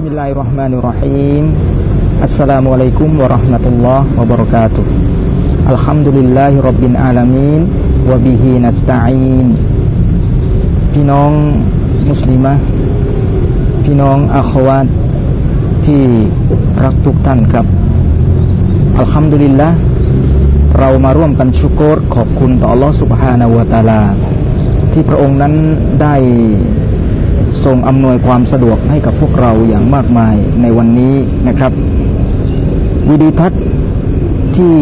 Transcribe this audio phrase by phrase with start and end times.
[0.00, 1.51] Bismillahirrahmanirrahim
[2.23, 4.87] Assalamualaikum warahmatullahi wabarakatuh
[5.67, 7.67] Alhamdulillahi rabbil alamin
[8.07, 9.51] Wabihi nasta'in
[10.95, 11.31] พี่น้อง
[12.07, 12.53] มุสลิมะ
[13.83, 14.87] พี่น้องอาควาต
[15.85, 16.01] ที่
[16.83, 17.65] รักทุกท่านครับ
[18.99, 19.69] อัลฮัมดุลิลละ
[20.79, 24.01] เรามาร่วมกันชุกรขอบคุณต่อ Allah Subhanahu wa Taala
[24.91, 25.53] ที่พระองค์นั้น
[26.01, 26.15] ได้
[27.65, 31.15] ทรงอำนวยความสะดวกให้กับพวกเราอย่างมากมายในวันนี้
[31.47, 31.71] นะครับ
[33.09, 33.63] วิดีทัศน์
[34.55, 34.73] ที่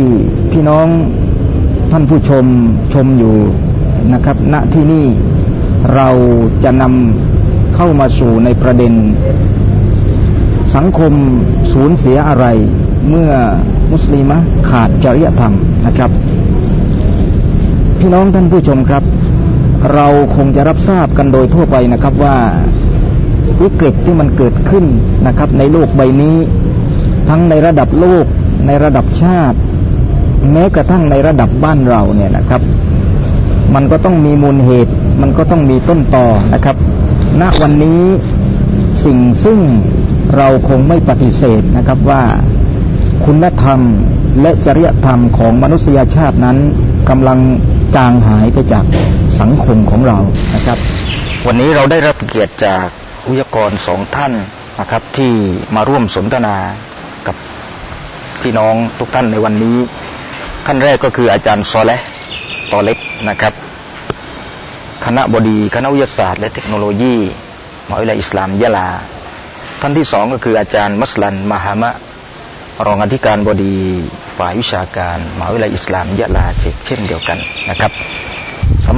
[0.51, 0.87] พี่น้อง
[1.91, 2.45] ท่านผู้ชม
[2.93, 3.35] ชมอยู่
[4.13, 5.05] นะครับ ณที่นี่
[5.95, 6.09] เรา
[6.63, 8.93] จะนำเข้ามาสู่ในประเด็น
[10.75, 11.13] สังคม
[11.73, 12.45] สูญเสียอะไร
[13.09, 13.31] เมื่อ
[13.91, 14.37] มุสลิมะ
[14.69, 15.53] ขาดจริยธรรม
[15.85, 16.11] นะครับ
[17.99, 19.03] พี่น้องท่านผู้ชมครับ
[19.93, 22.37] เราคงจะรับทราบกันโดยทั่วไปนะครับว่า
[23.61, 24.85] วิกฤตที่มันเกิดขึ้น
[25.27, 26.37] นะครับ ในโลกใบนี้
[27.29, 28.25] ทั้งในระดับโลก
[28.67, 29.57] ในระดับชาติ
[30.51, 32.61] แม้กระทั่งในระดับบ้านเราเนี่ยนะครับ
[33.75, 36.75] มันก็ต้องมีมูลเหตุ มันก็ต้องมีต้นต่อนะครับ
[37.41, 38.01] ณวันนี้
[39.05, 39.59] สิ่งซึ่ง
[40.37, 42.23] เราคงไม่ปฏิเสธนะครับว่า
[43.25, 43.79] คุณธรรม
[44.41, 46.57] และจริยธรรมของมนุษยชาตินั้น
[47.09, 47.39] กำลัง
[47.95, 48.85] จางหายไปจาก
[49.41, 50.17] สังคมของเรา
[50.55, 50.79] นะครับ
[51.47, 52.85] วันนี้เราได้รับเกียรติจาก
[53.29, 54.33] วิทยากรสองท่าน
[54.79, 55.33] นะครับ ที่
[55.75, 56.55] มาร่วมสนทนา
[57.27, 57.35] กับ
[58.41, 59.77] พี่น้องทุกท่านในวันนี้
[60.65, 61.91] ท่านแรกก็คืออาจารย์ซอเล
[62.71, 62.97] ตอเล็ก
[63.29, 63.53] นะครับ
[65.05, 67.15] คณะบดีคณะวิทยาศาสตร์ และเทคโนโลยี
[67.87, 68.89] มหาวิทยาลัยอิสลามยะลา
[69.81, 71.91] ท่านที่สองก็คืออาจารย์มัสลันมหามะ
[72.85, 73.77] รองอธิการบดี
[74.37, 76.45] ฝ่ายวิชาการมหาวิทยาลัยอิสลามยะลา
[76.85, 77.37] เช่นเดียวกัน
[77.69, 77.93] นะครับ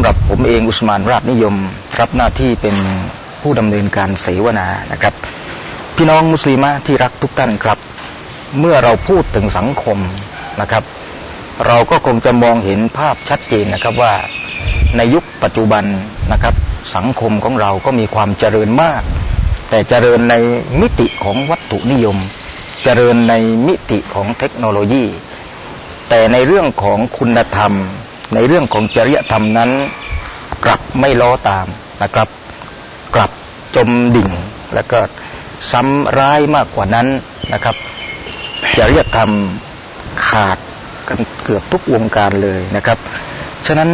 [0.02, 1.56] ำหรับผมเองอุสมานราบนิยม
[2.00, 2.76] รับหน้าที่เป็น
[3.42, 5.14] ผู้ดำเนินการเสวนานะครับ
[5.96, 7.78] พี่น้องมุสลิมะที่รักทุกท่านครับ
[8.60, 9.98] เมื่อเราพูดถึงสังคม
[10.62, 10.84] นะครับ
[11.68, 14.14] เราก็คงจะมองเห็นภาพชัดเจนนะครับว่า
[14.98, 15.84] ในยุคปัจจุบัน
[16.32, 16.56] นะครับ
[16.96, 19.02] สังคมของเราก็มีความเจริญมาก
[19.70, 20.36] แต่เจริญใน
[20.82, 22.18] มิติของวัตถุนิยม
[22.84, 23.34] เจริญใน
[23.68, 25.06] มิติของเทคโนโลยี
[26.10, 27.74] แต่ในเรื่องของคุณธรรม
[28.34, 29.70] ในเรื่องของจริยธรรมนั้น
[30.64, 31.68] กลับไม่ล้อตาม
[32.04, 32.28] นะครับ
[33.16, 33.32] กลับ
[33.76, 34.30] จมดิ่ง
[34.76, 35.00] แล้วก็
[35.72, 37.08] ซ้ำร้ายมากกว่านั้น
[37.54, 37.76] นะครับ
[38.78, 39.30] จริยธรรม
[40.28, 40.58] ขาด
[41.08, 42.98] กันเกือบทุกวงการเลยนะครับ
[43.68, 43.90] ฉะนั้น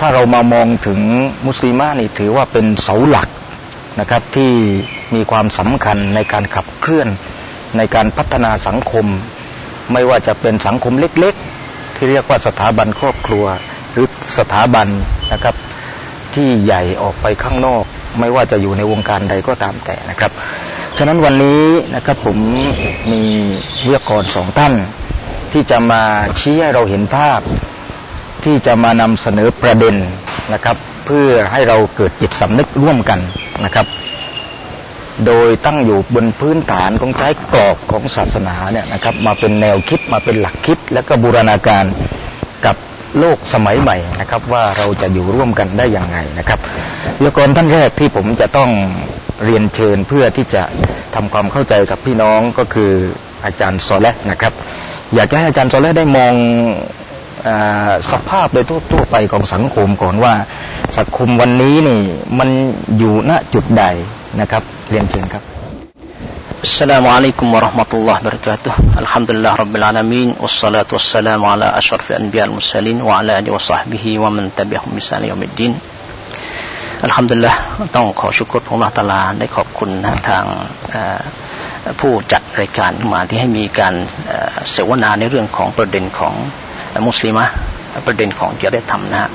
[0.00, 1.00] ถ้าเรามามองถึง
[1.46, 3.28] มุสลิมานี่ถือว่าเป็นเสาหลัก
[4.00, 4.52] นะครับที่
[5.14, 7.08] มีความสำคัญในการขับเคลื่อน
[7.76, 9.06] ในการพัฒนาสังคม
[9.92, 11.36] ไม่ว่าจะเป็นสังคมเล็ก
[11.96, 13.44] ที่เรียกว่าสถาบันครอบครัว
[13.92, 14.06] หรือ
[14.38, 14.86] สถาบัน
[15.32, 15.54] นะครับ
[16.34, 17.84] ที่ใหญ่ออกไปข้างนอก
[18.20, 20.30] ไม่ว่าจะอยู่ในวงการใดก็ตามแต่นะครับ
[20.98, 21.62] ฉะนั้นวันนี้
[21.94, 22.38] นะครับผม
[23.12, 23.22] มี
[23.84, 24.74] วิทยากรสองท่าน
[25.52, 26.02] ที่จะมา
[26.40, 27.40] ชี้ให้เราเห็นภาพ
[28.44, 29.96] ที่จะมานำเสนอประเด็น
[30.52, 30.76] นะครับ
[31.06, 33.20] เพื่อให้เราเกิดจิตสำนึกร่วมกัน
[33.64, 33.86] นะครับ
[35.26, 41.84] โดยตั้งอยู่บนพื้นฐานของใช้กรอบของศาสนาเนี่ยนะครับ มาเป็นแนวคิดมาเป็นหลักคิด และก็บูรณาการ
[42.66, 42.76] กับ
[43.18, 46.58] โลกสมัยใหม่นะครับ ว่าเราจะอยู่ร่วมกันได้อย่างไงนะครับ
[47.22, 48.70] วิทยากรท่านแรกที่ผมจะต้อง
[49.44, 50.62] เรียนเชิญเพื่อที่จะ
[51.14, 52.90] ทำความเข้าใจกับพี่น้องก็คือ
[53.44, 54.52] อาจารย์โซเลนะครับ
[55.14, 56.34] อยากจะให้อาจารย์โซเลได้มอง
[57.46, 57.50] อ
[58.10, 60.34] สภาพโดยทั่วไปของสังคมก่อนว่า
[60.98, 62.00] สังคมวันนี้นี่
[62.38, 62.48] มัน
[62.98, 63.84] อยู่ณจุดใด
[64.39, 65.43] นะครับ เรียนเชิญครับ
[66.69, 68.73] السلام عليكم ورحمة الله وبركاته
[69.03, 74.89] الحمد لله رب العالمين والصلاة والسلام على أشرف الأنبياء المرسلين وعلى آله وصحبه ومن تبعهم
[74.95, 75.73] بإحسان يوم الدين
[77.05, 77.53] อัลฮัมดุลิลละ
[77.95, 79.89] ต้องขอชุกรพระมหาตาลาได้ขอบคุณ
[80.27, 80.43] ทาง
[81.99, 83.93] ผู้จัดรายการมาที่ให้มีการ
[84.71, 86.33] เสวนาในเรื่องของประเด็นของ
[87.07, 87.45] มุสลิมะ
[88.07, 89.29] ประเด็นของจริยธรรมนะฮะ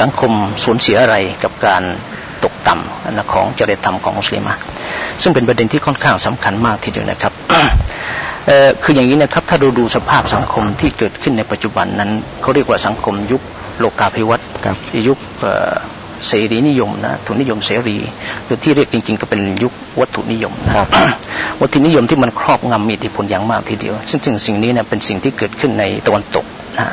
[0.00, 0.32] สังคม
[0.64, 1.82] สูญเสียอะไรกับการ
[2.45, 4.55] ตกต่ำนะของจริยธรรมของมุสลิมะ
[5.21, 7.33] ซึ่งเป็นประเด็นที่ค่อนข้างสำคัญมากทีเดียวนะครับ
[8.83, 12.11] คืออย่างนี้นะครับถ้าดูดูสภาพสังคมที่เกิดขึ้นในปัจจุบันนั้น
[12.41, 13.41] เขาเรียกว่าสังคมยุค
[13.79, 14.47] โลกาภิวัตน์
[15.07, 15.17] ยุค
[16.27, 17.97] เสรีนิยมนะทุนนิยมเสรี
[18.45, 20.87] หรือที่เรียกจริง ๆ ก็เป็นยุควัตถุนิยมครับ
[21.61, 26.45] วัตถุนิยมที่มันครอบงำมีอิทธิพลอย่างมากทีเดียว ซึ่งสิ่งสิ่งนี้เนี่ยเป็นสิ่งที่เกิดขึ้นในตะวันตก
[26.77, 26.87] นะ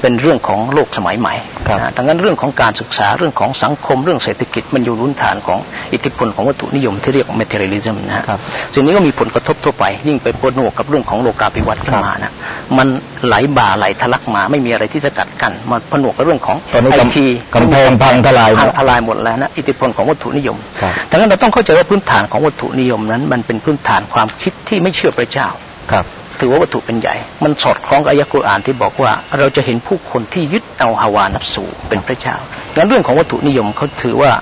[0.00, 1.34] เป็นเรื่องของโลกสมัยใหม่
[1.78, 5.58] นะดังนั้นเรื่องของการศึกษาเรื่องของสังคมเรื่องเศรษฐกิจมันอยู่รุนฐานของ
[5.92, 8.24] อิทธิพลของวัตถุนิยมที่เรียกว่า materialism นะฮะ
[8.74, 12.32] สิ่งนี้ก็มีผลกระทบทั่วไป ยิ่งไปปนหนวกกับเรื่องของโลกาภิวัตน์ขึ้นมานะ
[12.78, 12.88] มัน
[13.26, 16.56] ไหลบ่าไหลทะลักมาไม่มีอะไรที่จะกัดกันมันผนวกกับเรื่องของ
[16.92, 20.56] ไอทีกำแพงพังทลายพังทลายหมดแล้วนะอิทธิพลของวัตถุนิยม
[21.10, 25.48] ดังนั้นเราต้องเข้าใจว่าพื้นฐานของวัตถุนิยมนั้น มันเป็นพื้นฐานความคิดที่ไม่เชื่อพระเจ้า
[25.92, 26.06] ครับ
[26.40, 27.14] ถือว่าวัตถุเป็นใหญ่
[27.44, 32.36] มันสอดคล้องกับอายะกุรอานที่บอกว่า เราจะเห็นผู้คนที่ยึดเอาฮาวานับสูเป็นพระเจ้า
[32.72, 34.32] ดังนั้นเรื่องของวัตถุนิยมเขาถือว่า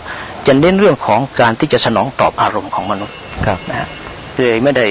[0.46, 3.16] จะเน้นเรื่องของการที่จะสนองตอบอารมณ์ของมนุษย์
[3.46, 3.88] ครับนะ
[4.34, 4.86] เลยไม่ได้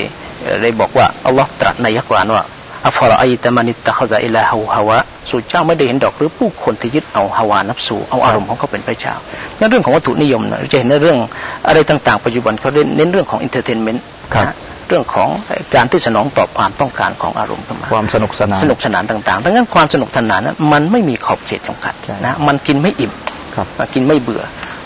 [0.61, 2.43] เลยบอกว่าอัลลอฮ์ตรัสในยักรานว่า
[2.87, 4.97] อัฟรอไอตมานิตะขซาอิลาฮูฮาวะ
[5.29, 9.15] สู่เจ้าไม่ได้เห็นดอกหรือผู้คนที่ยึดเอาهوى نفسهเอาอารมณ์ของเขาเป็นพระเจ้า
[9.59, 11.17] นั่นเรื่องของวัตถุนิยมนะจะเห็นในเรื่อง
[11.67, 14.03] อะไรต่างๆ ปัจจุบันเขาเน้นเรื่องของ entertainment
[14.87, 15.29] เรื่องของ
[15.75, 21.93] การที่สนองตอบความต้องการของอารมณ์ขึ้นมาความสนุกสนานสนุกสนานต่างๆดังนั้นความสนุกสนานนั้นมันไม่มีขอบเขตจำกัด
[22.25, 23.11] นะมันกินไม่อิ่ม
[23.79, 24.43] มันกินไม่เบื่อ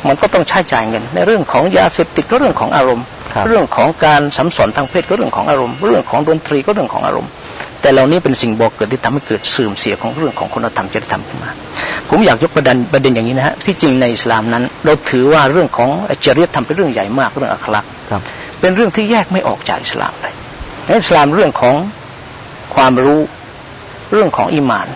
[0.07, 3.05] มันก็ต้องใช้จ่ายเงิน ในเรื่องของยาเสพติดก็เรื่องของอารมณ์
[3.47, 7.31] เรื่องของการสัมสอนทางเพศก็เรื่องของอารมณ์ เรื่องของดนตรีก็เรื่องของอารมณ์
[7.81, 11.49] แต่เหล่านี้เป็นสิ่งบอกเกิดที่ทำให้เกิดเสื่อมเสียของเรื่องของคุณธรรมจริยธรรมขึ้นมา
[12.09, 15.89] ผมอยากยกประเด็นประเด็นอย่างนี้นะฮะที่จริงในอิสลามนั้น เราถือว่าเรื่องของ
[16.25, 17.85] จริยธรรมเป็นเรื่องใหญ่มากเรื่องอัคลัก
[18.61, 20.33] เป็นเรื่องที่แยกไม่ออกจากอิสลามเลย
[20.85, 21.75] ในอิสลามเรื่องของ
[22.75, 23.21] ความรู้
[24.13, 24.87] เรื่องของอิมาน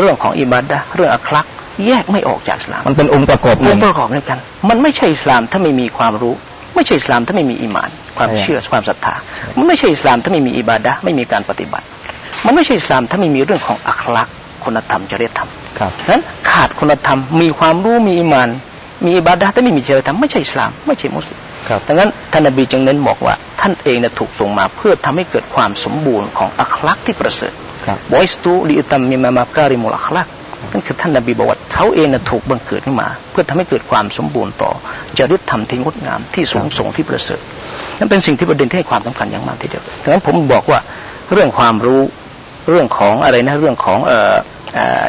[0.00, 1.46] เรื่องของอิบาดะเรื่องอัคลัก
[1.86, 4.38] แยกไม่ออกจากอิสลาม มันเป็นองค์ประกอบองค์ประกอบเหมือนกัน
[4.68, 6.34] มันไม่ใช่อิสลามถ้าไม่มีความรู้
[6.74, 9.14] ไม่ใช่อิสลามถ้าไม่มีอิมาน ความเชื่อความศรัทธา
[9.56, 11.86] มันไม่ใช่อิสลามถ้าไม่มีอิบาดะไม่มีการปฏิบัติ
[12.44, 14.28] มันไม่ใช่อิสลามถ้าไม่มีเรื่องของอัคลัก
[14.64, 18.48] คุณธรรมจริยธรรมครับนั้นขาดคุณธรรมมีความรู้มีอิมาน
[19.04, 21.38] มีอิบาดะแต่ไม่มีจริยธรรมไม่ใช่อิสลามไม่ใช่มุสลิม
[21.86, 27.52] ดังนั้นท่านนบีจึงเน้นบอกว่า ท่านเองนะถูกส่งมาเพื่อทำให้เกิดความสมบูรณ์ของอัคลักที่ประเสริฐ
[28.10, 30.28] บอยสตูลิอุตัมมิมามาการิมุลอัคลัก
[30.72, 34.70] นั่นคือท่านนบีบอกว่าเขาเองนะถูกบังเกิดขึ้นมา เพื่อทำให้เกิดความสมบูรณ์ต่อ
[35.18, 37.40] จริยธรรมที่งดงามที่สูงส่งที่ประเสริฐ
[37.98, 40.78] นั่นเป็นสิ่งที่ประเด็นที่ให้ความสำคัญอย่างมากทีเดียวดังนั้นผมบอกว่า
[41.32, 42.00] เรื่องความรู้
[42.70, 44.36] เรื่องของอะไรนะเรื่องของเอ่อ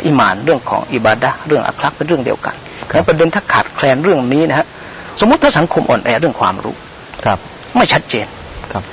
[0.06, 2.56] อิมานเรื่องของอิบาดะเรื่องอัคลักเป็นเรื่องเดียวกัน
[2.90, 4.68] แล้วประเด็นถ้าขาดแคลนเรื่องนี้นะฮะ
[5.20, 6.76] สมมติถ้าสังคมอ่อนแอเรื่องความรู้
[7.26, 7.38] ครับ
[7.78, 8.28] ไม่ชัดเจน
[8.72, 8.84] ครับ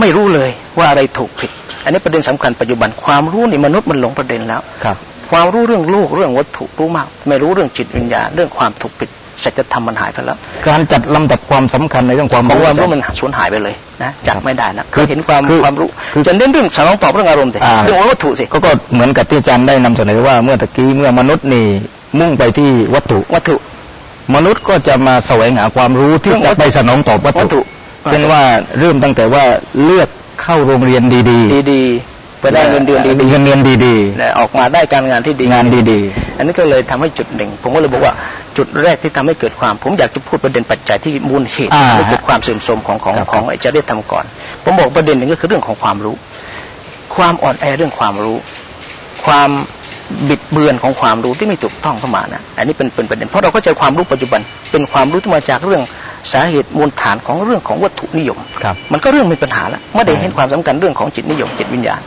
[0.00, 1.50] ไม่รู้เลยว่าอะไรถูกผิด
[1.84, 4.96] อันนี้ประเด็นสำคัญปัจจุบันความรู้ในมนุษย์มันหลงประเด็นแล้วครับ
[5.30, 9.10] ความรู้เรื่องโลกเรื่องวัตถุรู้มาก ไม่รู้เรื่องจิตวิญญาณเรื่องความถูกผิด
[9.44, 10.38] สัจธรรมมันหายไปแล้ว
[10.68, 15.88] การจัดลำดับความสำคัญในเรื่องความรู้ความรู้มันสูญหายไปเลยนะจัดไม่ได้นะคือเห็นความความรู้
[16.26, 21.66] จะเน้นเรื่องสารตอบเรื่องอารมณ์สิเรื่องวัตถุสิก็ก็เหมือนกับที่อาจารย์ได้นำเสนอว่าเมื่อตะกี้เมื่อมนุษย์นี่
[22.18, 23.56] มุ่งไปที่วัตถุวัตถุ
[24.34, 27.60] มนุษย์ก็จะมาแสวงหาความรู้ที่จะไปสนองตอบวัตถุ
[28.08, 28.42] เช่นว่า
[28.78, 29.44] เริ่มตั้งแต่ว่า
[29.84, 30.08] เลือก
[30.42, 38.14] เข้าโรงเรียนดี ๆ ดีๆไปได้เงินเดือนดีๆเงินเดือนดีๆออกมาได้การงานที่ดีงานดีๆ อันนี้ก็เลยทำให้จุดหนึ่ง ผมก็เลยบอกว่า
[38.56, 44.24] จุดแรกที่ทำให้เกิดความ ผมอยากจะพูดประเด็นปัจจัยที่มูลเหตุให้เกิดความเสื่อมโทรมของของของไอ้จะได้ทำก่อน
[44.64, 46.16] ผมบอกประเด็นหนึ่งก็คือเรื่องของความรู้
[47.16, 48.38] ความอ่อนแอเรื่องความรู้
[49.24, 49.50] ความ
[50.28, 54.40] บิดเบือนของความรู้ที่ไม่ถูกต้องเข้ามานะอันนี้เป็นเป็นประเด็นเพราะเราก็เจอความรู้ปัจจุบัน
[54.72, 55.82] เป็นความรู้ที่มาจากเรื่อง
[56.32, 62.00] สาเหตุมูลฐานของเรื่องของวัตถุนิยมครับมันก็เรื่องมีปัญหาแล้วไม่ได้เห็นความสำคัญเรื่องของจิตนิยมจิตวิญญาณ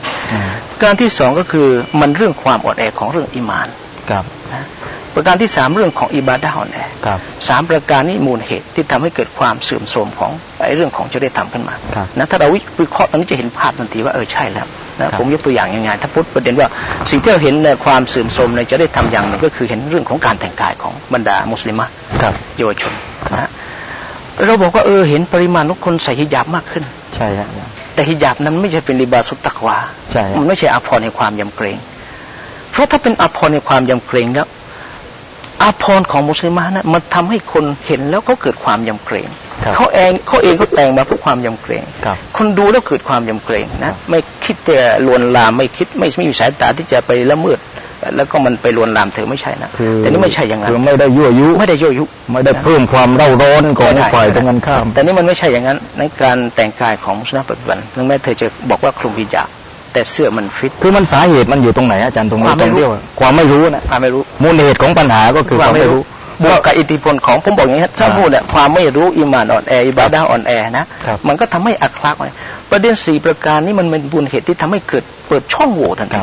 [0.83, 1.67] การที่สองก็คือ
[2.01, 3.67] มันเรื่องความอ่อนแอของเรื่องอิมาน
[4.09, 4.23] ครับ
[5.15, 6.79] ประการที่สามเรื่องของอิบาดาอ่อนแอ
[7.47, 10.31] สามประการนี้มูลเหตุที่ทำให้เกิดความเสื่อมโทรมของ
[10.65, 11.75] ไอ้เรื่องของจริยธรรมขึ้นมา
[12.17, 12.47] นะถ้าเรา
[12.79, 14.67] วิเคราะห์ตรงนี้จะเห็นภาพทันทีว่าเออใช่แล้ว
[14.99, 16.67] นะผมยกตัวอย่างง่ายๆถ้าพูดประเด็นว่า
[17.11, 21.87] สิ่งที่เราเห็นในความเสื่อมโทรมในจริยธรรมอย่างหนึ่งก็คือเห็นเรื่องของการแต่งกายของบรรดามุสลิมะ
[22.57, 22.93] เยาวชน
[23.33, 23.49] นะ
[24.45, 26.83] เราบอกว่าเออเห็นปริมาณของคนใส่ฮิญาบมากขึ้น
[27.15, 27.47] ใช่ครับ
[27.93, 29.77] แต่ฮิญาบนั้นไม่ใช่เป็นริบาสุตตะควา
[30.11, 31.77] ใช่มันไม่ใช่อาภรในความยำเกรง
[32.73, 34.47] เพราะถ้าเป็นอาภรในความยำเกรงแล้ว
[35.63, 39.27] อาภรของมุสลิมนะมันทำให้คนเห็นแล้วเขาเกิดความยำเกรง
[39.75, 41.83] เขาเองเขาเองเขาแต่งมาเพื่อความยำเกรง
[42.37, 47.59] คนดูแล้วเกิดความยำเกรงนะไม่คิดจะลวนลามไม่คิดไม่ไม่มีสายตาที่จะไปละเมิด
[48.15, 59.49] แล้วก็มันไปลวนลามเธอไม่ใช่นะแต่นี่ไม่ใช่อย่างนั้นคือไม่ได้ยั่วยุ ไม่ได้ยั่วยุ ไม่ได้เพิ่มความเร่าร้อนของฝ่ายตรงกันข้าม แต่นี่มันไม่ใช่อย่างนั้นในการแต่งกายของมุสลิมปัจจุบันถึงแม้เธอจะบอกว่าคลุมฮิญาบ
[59.93, 66.01] แต่เสื้อมันฟิตคือมันสาเหตุมันอยู่ตรงไหนอาจารย์ตรงนี้ตรงเดียวความไม่รู้นะความไม่รู้มูลเหตุของปัญหาก็คือความไม่รู้
[66.43, 70.85] บวกกับอิทธิพลของผมบอกอย่างนี้ถ้าพูดเนี่ยความไม่รู้อิมานอ่อนแออิบาดาอ่อนแอนะ
[71.27, 72.15] มันก็ทำให้อัคลัก
[72.71, 76.19] ประเด็นสี่ประการนี้มันเป็นบุญเหตุที่ทำให้เกิดเปิดช่องโหว่ทันที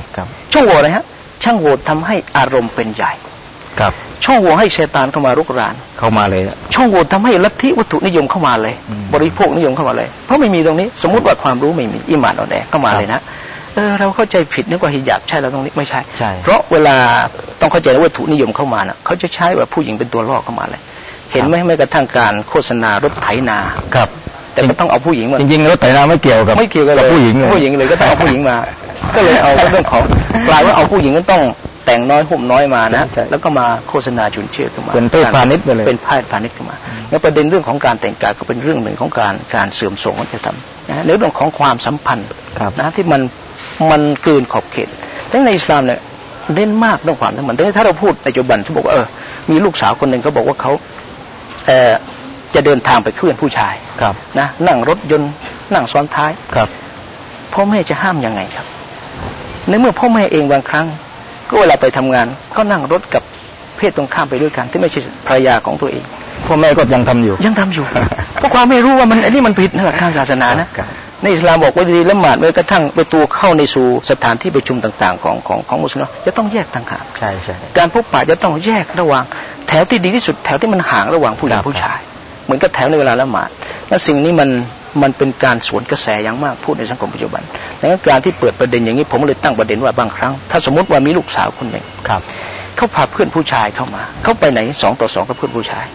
[0.52, 1.04] ช่องโหว่อะไรฮะ
[1.44, 3.12] ช่องโหว่ทำให้อารมณ์เป็นใหญ่
[3.80, 3.92] ครับ
[4.24, 6.42] ช่องโหว่ให้เชตานเข้ามารุกรานเข้ามาเลย
[6.74, 8.74] ช่องโหว่ทำให้ลัทธิวัตถุนิยมเข้ามาเลย
[9.14, 13.20] บริโภคนิยมเข้ามาเลย เพราะไม่มีตรงนี้ สมมุติว่าความรู้ไม่มีอิมานอ่อนแอเข้ามาเลยนะ
[13.74, 16.96] เออเราเข้าใจผิดนึกว่าฮิญาบใช่เราตรงนี้ไม่ใช่ใช่เพราะเวลา
[17.60, 20.80] ต้องเข้าใจว่าวัตถุนิยมเข้ามาน่ะเขาจะใช้ว่าผู้หญิงเป็นตัวล่อเข้ามาเลย
[21.32, 23.58] เห็นไหมแม้กระทั่งการโฆษณารถไถนา
[23.94, 24.08] ครับ
[24.52, 28.56] แต่ก็ต้องเอาผู้หญิงมาจริงๆรถไถนาไม่เกี่ยวกับไม่เกี่ยวกันเลยผู้หญิงเลยผู้หญิงเลยก็ต้องเอาผู้หญิงมา
[29.14, 30.02] ก็เลยเอาเรื่องของ
[30.48, 31.42] กลายว่าเอาผู้หญิงก็ต้อง
[31.86, 36.76] แต่งน้อยห่มน้อยมานะใช่แล้วก็มาโฆษณาจุนเชื่อขึ้นมาเป็นเพศพาณิชย์ไปเลยเป็นเพศพาณิชย์ขึ้นมา
[37.10, 40.56] แล้วประเด็นเรื่องของการแต่งกายก็เป็นเรื่องหนึ่งของการการเสื่อมโทรมวัฒนธรรม
[40.88, 43.20] นะในเรื่องของความสัมพันธ์ครับนะที่มัน
[43.90, 44.88] มันเกินขอบเขต
[45.28, 46.00] แต่ในอิสลามเนี่ย
[46.54, 49.06] เน้นมากเรื่องความสัมพันธ์แต่ถ้าเราพูดในปัจจุบันที่บอกว่าเออ
[49.50, 50.72] มีลูกสาวคนหนึ่งเขาบอกว่าเขา
[51.66, 51.92] เออ
[52.54, 55.30] จะเดินทางไปเคลื่อนผู้ชายครับนะนั่งรถยนต์
[55.74, 56.68] นั่งซ้อนท้ายครับ
[57.54, 58.66] พ่อแม่จะห้ามยังไงครับ
[59.68, 60.86] ในเมื่อพ่อแม่เองบางครั้ง
[61.48, 63.22] ก็เวลาไปทำงาน ก็นั่งรถกับ
[63.76, 66.04] เพศตรงข้ามไปด้วยกัน ที่ไม่ใช่ภรรยาของตัวเอง
[66.46, 67.84] พ่อแม่ก็ยังทำอยู่ ยังทำอยู่
[68.38, 70.88] เพราะความไม่รู้ว่ามันอันนี้มันผิดในหลักทางศาสนานะครับ
[71.22, 79.24] ในอิสลามบอกว่าดีละหมาดแม้กระทั่งประตูเข้าในสู่สถานที่ประชุมต่าง ๆ ของของของมุสลิมจะต้องแยกต่างหากใช่ใช่การพบปะจะต้องแยกระหว่าง
[79.68, 81.98] แถวที่ดีที่สุดแถวที่มันห่างระหว่างผู้หญิคงรับผู้ชาย
[82.44, 83.48] เหมือนกับแถวในเวลาละหมาด
[83.88, 84.50] และสิ่งนี้มัน
[85.02, 87.42] มันเป็นการสวนกระแสอย่างมากพูดในสังคมปัจจุบัน
[87.80, 92.20] ดังนั้นการที่เปิดประเด็นอย่างนี้ผมเลยตั้งประเด็นว่าบางครั้ง ถ้าสมมติว่ามีลูกสาวคนหนึ่งครับ
[92.76, 95.86] เขาพาเพื่อนผู้ชายเข้ามา เขาไปไหนสองต่อสองกับเพื่อนผู้ชาย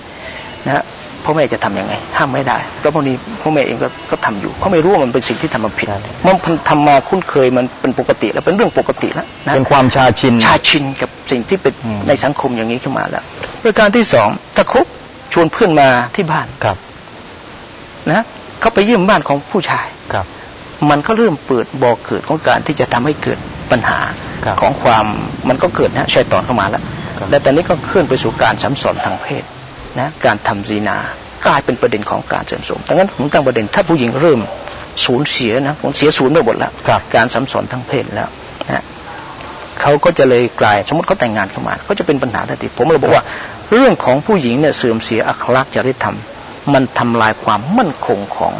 [0.66, 0.84] นะฮะ
[1.26, 6.36] พ่อแม่จะทำยังไง ห้ามไม่ได้ แล้วบางทีพ่อแม่เองก็ก็ทำอยู่เขาไม่รู้ว่ามันเป็นสิ่งที่ทำมาผิดใช่มัน
[6.70, 13.24] ทำมาคุ้นเคยมันเป็นปกติแล้วเป็นเรื่องปกติแล้วนะเป็นความชาชินชาชินกับสิ่งที่เป็นอืมในสังคมอย่างนี้ขึ้นมาแล้ว
[13.64, 14.86] ประการที่สองถ้าคบ
[15.34, 16.78] ชวนเพื่อนมาที่บ้านครับ
[18.12, 18.24] นะ
[18.60, 20.26] เขาไปเยี่ยมบ้านของผู้ชายครับ
[20.90, 23.38] มันก็เริ่มเปิดบ่อเกิดของการที่จะทำให้เกิด
[23.72, 24.00] ปัญหา
[24.46, 25.06] ครับของความ
[25.50, 26.84] มันก็เกิดนะชัยตอนเข้ามาแล้ว
[27.18, 29.44] ครับและตอนนี้ก็เคลื่อนไปสู่การสัมสอนทางเพศ
[30.00, 30.98] นะการทำซีนา
[31.46, 34.40] กลายเป็นประเด็นของการเสริมสมดังนั้นผมตั้งประเด็นถ้าผู้หญิงเริ่ม
[35.06, 38.30] สูญเสียนะผมเสียศูนย์ไปหมดแล้วครับการสัมสอนทางเพศแล้ว
[38.72, 38.84] นะ
[39.82, 43.24] เขาก็จะเลยกลายสมมติเขาแต่งงานเข้ามาก็จะเป็นปัญหาทันทีผมเลยบอกว่า
[43.74, 46.18] เรื่องของผู้หญิงเนี่ยเสื่อมเสียอัคลักษณ์จริยธรรม
[46.74, 48.54] มันทำลายความมั่นคงของ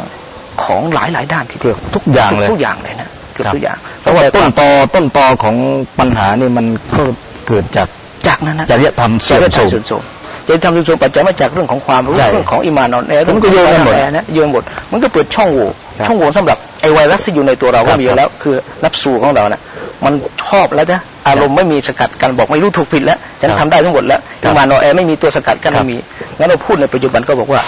[0.64, 5.56] ของหลายหลายๆด้านทีเดียวทุกอย่างเลยทุกอย่างเลยนะเกือบครับทุกอย่างเพราะว่าต้นตอต้นตอของ
[5.98, 6.66] ปัญหานี่มัน
[6.96, 7.02] ก็
[7.48, 7.88] เกิดจาก
[8.26, 10.02] จากนั้นนะจริยธรรมจเสื่อมริยธรโทรรม
[10.48, 14.62] มเสื่อมโทรมจริยธรรมเสื่อมโทรมปัจจัยมาจากเรื่องของความรู้ใช่เรื่องของอิมานอ่อนแอเรื่องมันก็โยงกันหมดของความอ่อนแอนะโยงหมด
[14.92, 19.60] มันก็เปิดช่องโหว่ครับช่องโหว่สำหรับไอไวรัสที่อยู่ในตัวเราครัก็บมีอยู่แล้ว คือนับสูของเรานะ
[20.04, 20.12] มัน
[20.44, 25.98] ชอบแล้วนะอารมณ์ไม่มีสกัดกันบอกไม่รู้ถูกผิดแล้วฉันครับทำได้ทั้งหมดแล้วครับอิมานอ่อนแอไม่มีตัวสกัดกันครับไม่มี
[26.38, 27.60] งั้นเราพูดในปัจจุบันก็บอกว่า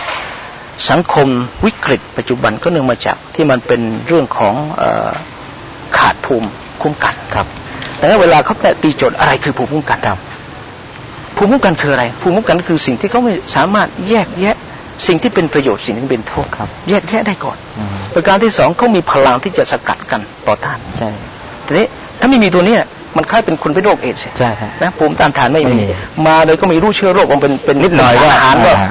[0.90, 1.28] สังคม
[1.64, 5.10] วิกฤต ปัจจุบันก็เนื่องมาจากที่มันเป็นเรื่องของเออ
[5.98, 6.48] ขาดภูมิ
[6.82, 7.46] คุ้มกันครับ
[7.96, 10.18] แต่ถ้าเวลาเขาแตะตีโจทย์อะไรคือภูมิคุ้มกันครับ
[11.38, 14.56] ภูมิคุ้มกันคืออะไร ภูมิคุ้มกันคือสิ่งที่เขาไม่สามารถแยกแยะ
[15.06, 21.10] สิ่งที่เป็นประโยชน์สิ่งที่เป็นโทษครับ แยกแยะได้ก่อนอืมประการที่สองเขามีพลังที่จะสกัดกันต่อต้านใช่
[21.66, 21.86] ทีนี้
[22.20, 22.80] ถ้าไม่มีตัวเนี้ย
[23.16, 28.90] มันคล้ายเป็นคนเป็นโรคเอดส์ใช่ครับนะภูมิต้านทานไม่ไม่มีมี มาเลยก็ไม่รู้เชื้อโรคมันเป็นเป็นนิดหน่อยสารอาหารก็อ่า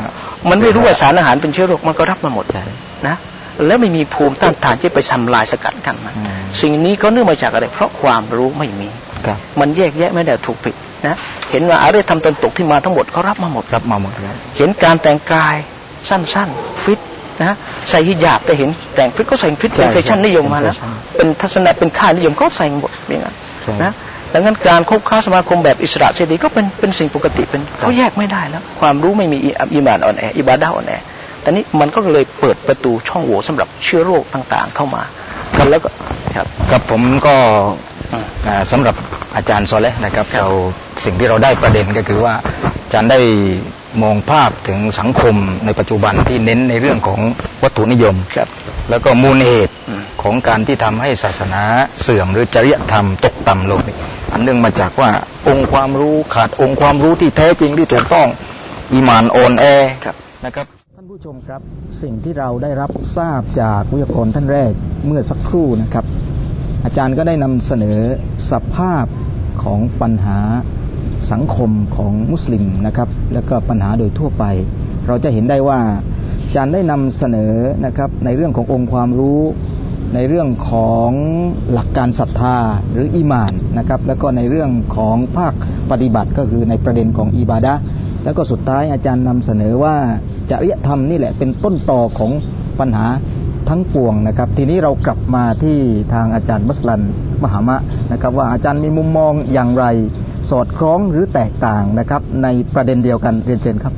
[0.50, 2.64] มันไม่รู้ว่าสารอาหารเป็นเชื้อโรคมันก็รับมาหมดใช่
[3.08, 3.16] นะ
[3.68, 8.90] แล้วไม่มีภูมิต้านทานที่ไปทำลายสกัดกันมันอืมสิ่งนี้ก็เนื่องมาจากอะไร เพราะความรู้ไม่มี
[9.26, 10.76] ครับมันแยกแยะไม่ได้ถูกผิด
[11.06, 11.16] นะ
[11.52, 15.56] เห็นว่าอารยธรรมตนตกที่มาทั้งหมดเขารับมาหมดรับมาหมดแล้วเห็นการแต่งกาย
[16.10, 17.00] สั้นๆฟิต
[17.44, 17.56] นะ
[17.90, 20.76] ใส่ฮิญาบแต่เห็นแต่งฟิตก็ใส่ฟิตใช่เป็นแฟชั่นนิยมมาแล้ว
[21.16, 23.92] เป็นแฟชั่นเป็นทัศนะเป็นค่านิยมก็ใส่หมดอย่างนั้นใช่นะ
[24.34, 29.38] ดังนั้นการคบค้าสมาคมแบบอิสระเสรีก็เป็นเป็นสิ่งปกติเป็นเขาแยกไม่ได้แล้ว ความรู้ไม่มี
[29.74, 30.94] อิมานอ่อนแออิบาดาอ่อนแอ
[31.42, 35.04] แต่นี้มันก็เลยเปิดประตูช่องโหว่สำหรับเชื้อโรคต่างๆเข้ามา
[35.58, 35.90] กันแล้วก็
[36.36, 37.36] ครับครับผมก็
[38.14, 38.96] อืมอ่าสำหรับ
[39.36, 40.50] อาจารย์โซเลนะครับครับเรา
[41.06, 42.36] สิ่งที่เราได้ประเด็นก็คือว่า
[42.84, 43.20] อาจารย์ได้
[44.04, 45.36] มองภาพถึงสังคม
[45.66, 47.20] ในปัจจุบันที่เน้นในเรื่องของ
[47.64, 48.50] วัตถุนิยมครับ
[48.90, 51.64] แล้วก็มูลเหตุอืมของการที่ทำให้ศาสนา
[52.02, 53.96] เสื่อมหรือจริยธรรมตกต่ำลงนี่
[54.32, 55.10] อันเนื่องมาจากว่า
[55.48, 58.28] องค์ความรู้ขาดองค์ความรู้ที่แท้จริงที่ถูกต้อง
[58.94, 59.66] อีหมานโอนแอ
[60.06, 61.62] ครับนะครับท่านผู้ชมครับ
[62.02, 64.72] สิ่งที่เราได้รับทราบจากวิทยากรท่านแรก
[65.06, 66.06] เมื่อสักครู่นะครับ
[66.86, 68.00] อาจารย์ก็ได้นำเสนอ
[68.52, 69.06] สภาพ
[69.64, 70.40] ของปัญหา
[71.32, 74.44] สังคมของมุสลิมนะครับแล้วก็ปัญหาโดยทั่วไป
[75.08, 75.80] เราจะเห็นได้ว่า
[76.44, 77.54] อาจารย์ได้นำเสนอ
[77.86, 79.42] นะครับในเรื่องขององค์ความรู้
[80.16, 81.12] ในเรื่องของ
[81.74, 82.58] หลักการศรัทธา
[82.92, 85.54] หรืออีหมานนะครับแล้วก็ในเรื่องของภาค
[85.92, 87.74] ปฏิบัติก็คือในประเด็นของอิบาดะ
[88.24, 89.96] แล้วก็สุดท้ายอาจารย์นำเสนอว่า
[90.50, 92.32] จริยธรรมนี่แหละเป็นต้นต่อของ
[92.80, 93.08] ปัญหา
[93.70, 95.78] ทั้งปวงนะครับ ทีนี้เรากลับมาที่
[96.14, 97.02] ทางอาจารย์มัสลัน
[97.44, 97.78] มหามะ
[98.12, 99.86] นะครับ ว่าอาจารย์มีมุมมองอย่างไร
[100.51, 103.95] สอดคล้องหรือแตกต่างนะครับ ในประเด็นเดียวกันเรียนเชิญครับ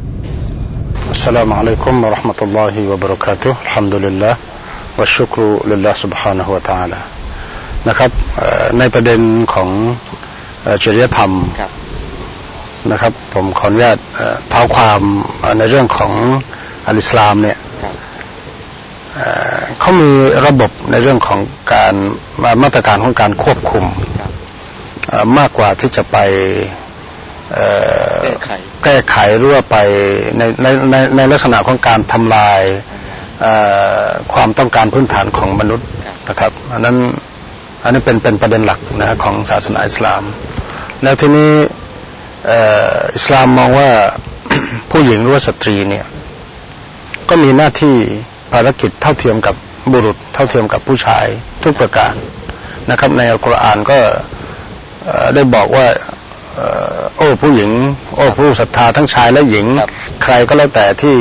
[1.17, 4.35] السلام عليكم ورحمة الله وبركاته الحمد لله
[4.99, 7.01] والشكر لله سبحانه وتعالى
[7.89, 8.11] นะครับ
[8.79, 9.21] ในประเด็น
[9.55, 9.71] ของ
[10.85, 11.33] จริยธรรม
[12.91, 13.99] นะครับ ผมขออนุญาต
[14.49, 15.01] เท้าความ
[15.59, 16.13] ในเรื่องของ
[16.87, 17.59] อัลอิสลามเนี่ย
[19.81, 20.11] เขามี
[20.47, 21.39] ระบบในเรื่องของ
[21.75, 21.95] การ
[22.63, 23.85] มาตรการของการควบคุม
[25.38, 26.18] มากกว่าที่จะไป
[28.84, 29.78] แก้ไขหรือว่าไป
[30.38, 32.62] ในในในในลักษณะของการทำลาย
[34.34, 35.88] ความต้องการพื้นฐานของมนุษย์
[36.30, 36.98] นะครับอันนั้น
[37.84, 40.24] อันนี้เป็นเป็นประเด็นหลักนะของศาสนาอิสลาม
[41.04, 41.52] แล้วทีนี้
[43.16, 43.90] อิสลามมองว่า
[44.92, 46.06] ผู้หญิงหรือว่าสตรีเนี่ย
[47.30, 47.96] ก็มีหน้าที่
[48.54, 49.56] ภารกิจเท่าเทียมกับ
[49.92, 51.26] บุรุษ เท่าเทียมกับผู้ชาย
[51.64, 52.14] ทุกประการ
[52.90, 54.00] นะครับ ในอัลกุรอานก็
[55.36, 55.86] ได้บอกว่า
[57.18, 57.70] โอ้ผู้หญิง
[58.16, 59.66] โอ้ผู้ศรัทธาทั้งชายและหญิง
[60.24, 61.16] ใครก็แล้วแต่ที่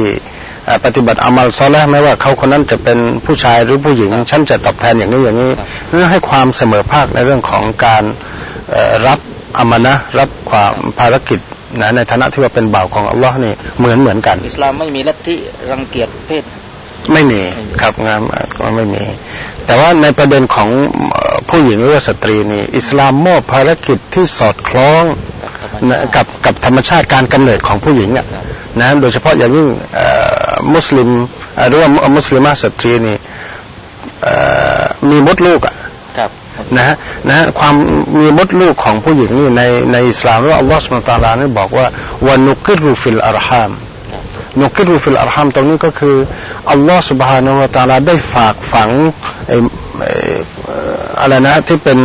[0.84, 5.52] ปฏิบัติอามัลซอลแล้วไม่ว่าเขาคนนั้นจะเป็นผู้ชายหรือผู้หญิงฉันจะตอบแทนอย่างนี้อย่างนี้
[5.88, 8.04] เพื่อให้ความเสมอภาคในเรื่องของการ
[9.06, 9.18] รับ
[9.58, 11.40] อามานะรับความภารกิจ
[11.80, 15.36] นะในฐานะที่ว่าเป็นบ่าวของอัลลอฮ์นี่เหมือนเหมือนกัน อิสลามไม่มีลัทธิ
[15.70, 16.44] รังเกียจเพศ
[17.12, 17.40] ไม่มี
[17.80, 18.22] ครับงาม
[18.58, 19.04] ก็ไม่มี
[19.66, 20.68] แต่ว่าในประเด็นของ
[21.48, 25.04] ผู้หญิงหรือสตรีนี่ อิสลามมอบภารกิจที่สอดคล้อง
[26.14, 28.26] กับกับธรรมชาติการกำเนิดของผู้หญิงอะ
[28.80, 29.68] นะโดยเฉพาะอย่างยิ่ง
[30.74, 31.08] มุสลิม
[31.68, 33.16] หรือว่ามุสลิมะฮฺสตรีนี่
[35.10, 35.74] มีมดลูกอะ
[36.76, 36.96] นะฮะ
[37.28, 37.74] นะฮะความ
[38.18, 39.62] มีมดลูกของผู้หญิงนี่ใน
[39.92, 41.86] ในอิสลามว่าอัลลอฮฺสุบานตาลานี่บอกว่า
[42.26, 43.72] ونقر في الأرحام
[44.60, 46.16] نقر في الأرحامตรงนี้ก็คือ
[46.70, 48.90] อัลลอฮฺสุบฮานาละตาลาได้ฝากฝัง
[51.20, 51.98] อะไรนะที่เป็น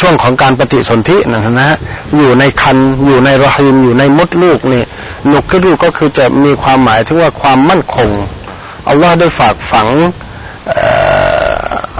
[0.00, 1.76] ช่วงของการปฏิสนธินะฮะ
[2.16, 4.84] อยู่ในคันอยู่ในรหิมอยู่ในมดลูกนี่
[5.32, 8.10] นุกิรุก็คือจะมีความหมายถึงว่าความมั่นคง
[8.88, 9.88] อัลลอฮ์ได้ฝากฝัง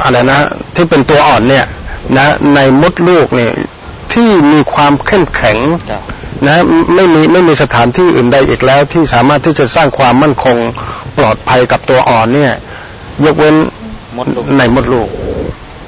[0.02, 0.40] อะไรนะ
[0.74, 1.66] ที่เป็นตัวอ่อนเนี่ย
[2.16, 3.52] นะในมดลูกเนี่ย
[4.12, 5.58] ที่มีความเข้มแข็ง
[6.46, 6.56] นะ
[6.94, 10.56] ไม่มีไม่มีสถานที่อื่นใดอีกแล้ว ที่สามารถที่จะสร้างความมั่นคง
[11.18, 12.52] ปลอดภัยกับตัวอ่อนเนี่ย
[13.24, 13.54] ยกเว้น
[14.58, 15.08] ในมดลูก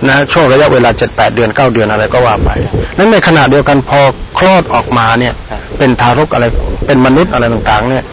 [0.09, 2.50] นะช่วงระยะเวลาเจ็ดแปดเดือนเก้าเดือนอะไรก็ว่าไป
[2.97, 4.00] นั้นในขณะเดียวกันพอ
[4.38, 5.35] คลอดออกมาเนี่ย
[5.78, 6.47] เป็นทารกอะไร
[6.87, 8.04] เป็นมนุษย์อะไรต่างๆ เนี่ย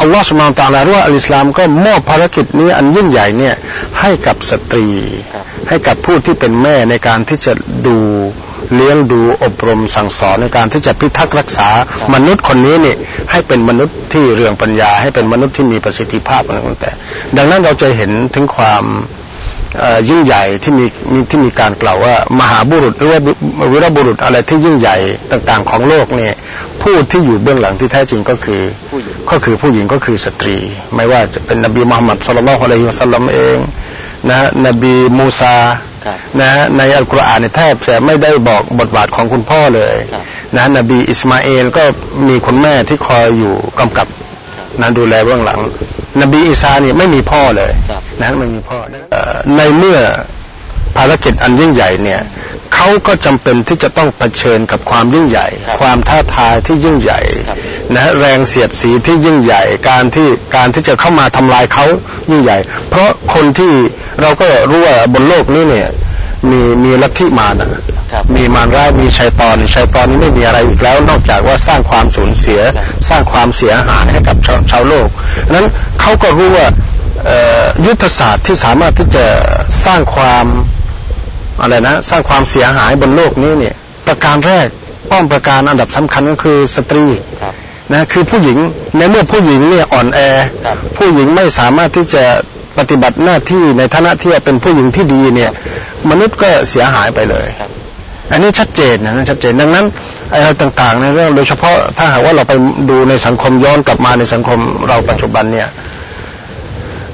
[0.00, 3.54] อัลลอฮฺสุบานตาลารู้ว่าอัลอิสลามก็มอบภารกิจนี้อันยิ่งใหญ่เนี่ย
[4.00, 4.88] ให้กับสตรี
[5.68, 7.52] ให้กับผู้ที่เป็นแม่ในการที่จะ
[7.86, 7.98] ดู
[8.74, 11.68] เลี้ยงดูอบรมสั่งสอนในการที่จะพิทักษ์รักษา
[12.14, 12.96] มนุษย์คนนี้เนี่ย
[13.30, 18.84] ให้เป็นมนุษย์ที่เรื่องปัญญา ให้เป็นมนุษย์ที่มีประสิทธิภาพอะไรต่างๆดังนั้นเราจะเห็นถึงความ
[20.08, 20.84] ยิ่งใหญ่ที่มี
[21.30, 23.20] ที่มีการกล่าวว่ามหาบุรุษหรือว่า
[23.72, 24.96] วิรบุรุษอะไรที่ยิ่งใหญ่
[25.30, 26.34] ต่างๆ ของโลกเนี่ย
[26.82, 28.62] ผู้ที่อยู่เบื้องหลังที่แท้จริงก็คือ
[29.30, 30.56] ก็คือผู้หญิงก็คือสตรี
[30.94, 33.56] ไม่ว่าจะเป็นนบีมุฮัมมัดสุลลัลฮุอะลัยฮิวะสัลลัมเอง
[34.30, 35.56] นะนบีมูซา
[36.40, 39.96] นะในอัลกุรอานเนี่ยแทบจะไม่ได้บอกบทบาทของคุณพ่อเลย
[40.56, 41.84] นะนบีอิสมาเอลก็
[42.28, 44.06] มีคุณแม่ที่คอยอยู่กำกับ
[44.80, 45.58] นั้นดูแลเบื้องหลัง
[46.22, 47.70] นบีอีสาเนี่ยไม่มีพ่อเลย
[48.20, 48.78] นะไม่มีพ่อ
[49.56, 49.98] ในเมื่อ
[50.96, 52.20] ภารกิจอันยิ่งใหญ่เนี่ย
[52.74, 55.46] เขาก็จำเป็นที่จะต้องเผชิญกับความยิ่งใหญ่
[55.80, 57.20] ความท้าทายที่ยิ่งใหญ่
[57.94, 61.86] นะแรงเสียดสีที่ยิ่งใหญ่ การที่การที่จะเข้ามาทำลายเขา
[62.30, 62.58] ยิ่งใหญ่
[62.90, 63.72] เพราะคนที่
[64.20, 65.88] เราก็รู้ว่าบนโลกนี้เนี่ย
[66.50, 67.70] มีมีลัทธิมานะ
[68.36, 72.60] มีมารร้ายมีชัยตอนชัยตอนนี้ไม่มีอะไรอีกแล้ว นอกจากว่าสร้างความสูญเสีย
[73.08, 75.08] สร้างความเสียหายให้กับชาวชาวโลก
[75.54, 75.66] นั้น
[76.00, 76.66] เขาก็รู้ว่า
[77.86, 79.26] ยุทธศาสตร์ที่สามารถที่จะ
[79.84, 80.46] สร้างความ
[81.60, 83.74] อะไรนะ สร้างความเสียหายบนโลกนี้เนี่ย
[84.06, 84.68] ประการแรก
[85.10, 87.06] ป้อมประการอันดับสำคัญก็คือสตรี
[87.92, 88.58] นะคือผู้หญิง
[88.96, 90.20] ในเมื่อผู้หญิงเนี่ยอ่อนแอ
[90.96, 92.24] ผู้หญิงไม่สามารถที่จะ
[92.78, 95.50] ปฏิบัติหน้าที่ในฐานะที่เป็นผู้หญิงที่ดีเนี่ย
[96.10, 97.48] มนุษย์ก็เสียหายไปเลย
[98.32, 99.86] อันนี้ชัดเจนนะชัดเจนดังนั้น
[100.32, 102.52] อะไรต่างๆในเรื่องโดยเฉพาะถ้าหากว่าเราไป
[102.90, 105.68] ดูในสังคมย้อนกลับมาในสังคมเราปัจจุบันเนี่ย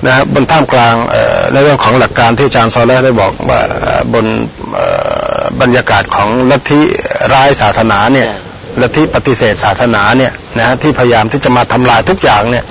[0.05, 0.95] นะครับบนท่ามกลาง
[1.53, 3.61] ในเรื่องของหลักการที่อาจารย์ซอลได้บอกว่า
[4.15, 4.27] บน
[5.61, 6.81] บรรยากาศของลัทธิ
[7.33, 8.31] ร้ายศาสนาเนี่ย
[8.83, 12.65] ลัทธิปฏิเสธศาสนาเนี่ยนะที่พยายามที่จะมาทำลายทุกอย่างเนี่ย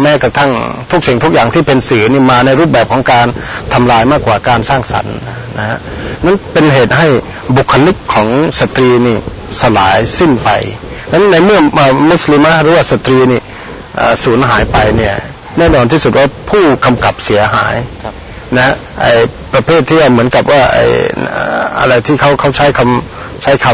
[0.00, 0.50] แม้กระทั่ง
[0.90, 3.26] ทุกสิ่งทุกอย่างที่เป็นสื่อนี่มาในรูปแบบของการ
[3.72, 5.14] ทำลายมากกว่าการสร้างสรรค์
[5.58, 5.78] นะฮะ
[6.24, 7.06] นั้นเป็นเหตุให้
[7.56, 8.28] บุคลิกของ
[8.60, 9.18] สตรีนี่
[9.60, 10.50] สลายสิ้นไป
[11.12, 11.60] นั้นในเมื่อ
[12.10, 13.40] มุสลิมะหรือว่าสตรีนี่
[14.24, 15.14] สูญหายไปเนี่ย
[15.58, 17.74] แน่นอนที่สุดว่าผู้กำกับเสียหาย
[18.58, 19.06] นะไอ
[19.52, 20.78] ประเภทที่เหมือนกับว่าไอ
[21.80, 23.66] อะไรที่เขาเขาใช้คำใช้ค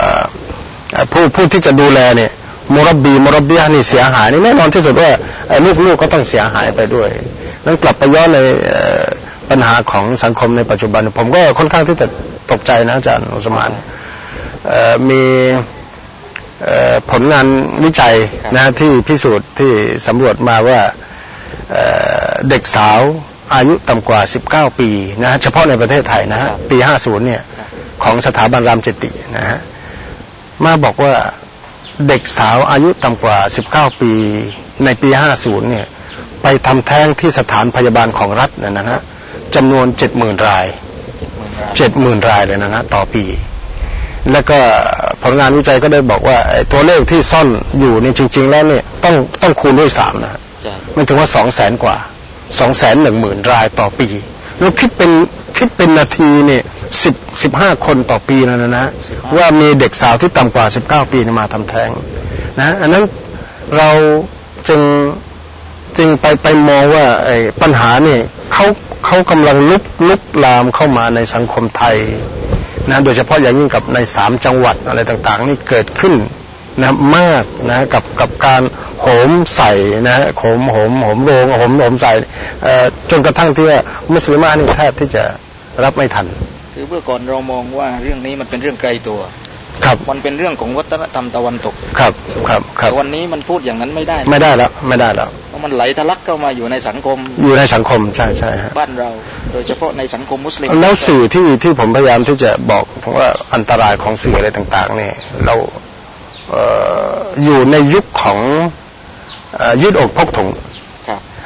[0.00, 2.30] ำผู้ผู้ที่จะดูแลเนี่ย
[2.74, 5.10] มรบีมรบีนี่เสียหายนี่แน่นอนที่สุดว่า
[5.48, 7.08] ไอ้ลูกๆก็ต้องเสียหายไปด้วย
[7.64, 8.38] นั้นกลับไปย้อนใน
[9.50, 12.06] ปัญหาของสังคมในปัจจุบัน ผมก็ค่อนข้างที่จะ
[12.50, 13.70] ตกใจนะอาจารย์อุสมาน
[15.10, 15.22] มี
[17.10, 17.46] ผลงาน
[17.84, 18.14] วิจัย
[18.56, 19.72] นะที่พิสูจน์ที่
[20.06, 20.80] สำรวจมาว่า
[22.48, 23.00] เด็กสาว
[23.54, 24.90] อายุต่ำกว่า 19 ปี
[25.22, 27.42] นะเฉพาะในประเทศไทยนะฮะปี 50 เนี่ย
[28.04, 29.58] ของสถาบันรามเจตินะฮะ
[30.64, 31.14] มาบอกว่า
[32.08, 33.38] เด็กสาวอายุต่ำกว่า
[33.70, 34.12] 19 ปี
[34.84, 35.08] ในปี
[35.40, 35.86] 50 เนี่ย
[36.42, 38.98] ไปทำแท้งที่สถานพยาบาลของรัฐนะฮะ
[39.54, 40.66] จำนวน 70,000 ราย
[41.46, 43.24] 70,000 รายเลยนะฮะต่อปี
[44.32, 44.58] แล้วก็
[45.22, 46.38] ผลงานวิจัยก็ได้บอกว่า
[46.72, 50.40] ตัวเลขที่ซ่อนอยู่นี่จริง ๆ แล้วเนี่ยต้องต้องคูณด้วยสามนะ
[50.96, 51.96] มันถึงว่าสองแสนกว่า
[52.58, 54.08] สองแสนหนึ่งหมื่นรายต่อปี
[54.58, 55.10] แล้วคิดเป็น
[55.56, 56.62] คิดเป็นนาทีเนี่ย
[57.02, 58.86] สิบสิบห้าคนต่อปีนั่นนะนะ
[59.36, 61.90] ว่ามีเด็กสาวที่ต่ำกว่าสิบเก้าปีมาทำแท้ง
[62.60, 63.04] นะอันนั้น
[63.76, 63.90] เรา
[64.68, 64.80] จึง
[65.98, 68.20] จึงไปไปมองว่าไอ้ปัญหาเนี่ย
[68.52, 68.66] เขา
[69.06, 71.96] เขากำลังลุกลุกลามเข้ามาในสังคมไทย
[72.90, 76.14] นะโดยเฉพาะอย่างยิ่งกับในสามจังหวัดอะไรต่าง ๆ นี่เกิดขึ้น
[76.82, 78.62] นะมากนะกับกับการ
[79.02, 79.72] โหมใส่
[80.08, 82.12] นะโหมโหมโหมโรงโหมโหมใส่
[83.10, 83.78] จนกระทั่งที่ว่า
[84.12, 85.24] มุสลิมานี่แทบที่จะ
[85.84, 86.26] รับไม่ทัน
[86.74, 89.20] คือเมื่อก่อนเรามองว่าเรื่องนี้มันเป็นเรื่องไกลตัว
[89.84, 92.12] ครับมันเป็นเรื่องของวัฒนธรรมตะวันตก ครับ
[92.48, 99.10] ครับ ครับแต่วันนี้มันพูดอย่างนั้นไม่ได้ ไม่ได้แล้ว ไม่ได้แล้วเพราะมันไหลทะลักเข้ามาอยู่ในสังคม อยู่ในสังคม ใช่ใช่บ้านเรา
[99.52, 102.84] โดยเฉพาะในสังคมมุสลิม แล้วสื่อที่ที่ผมพยายามที่จะบอก
[103.18, 105.14] ว่าอันตรายของสื่ออะไรต่าง ๆ เนี่ย
[105.46, 105.54] เรา
[107.44, 108.38] อยู่ในยุคของ
[109.82, 110.48] ยืดอกพกถุง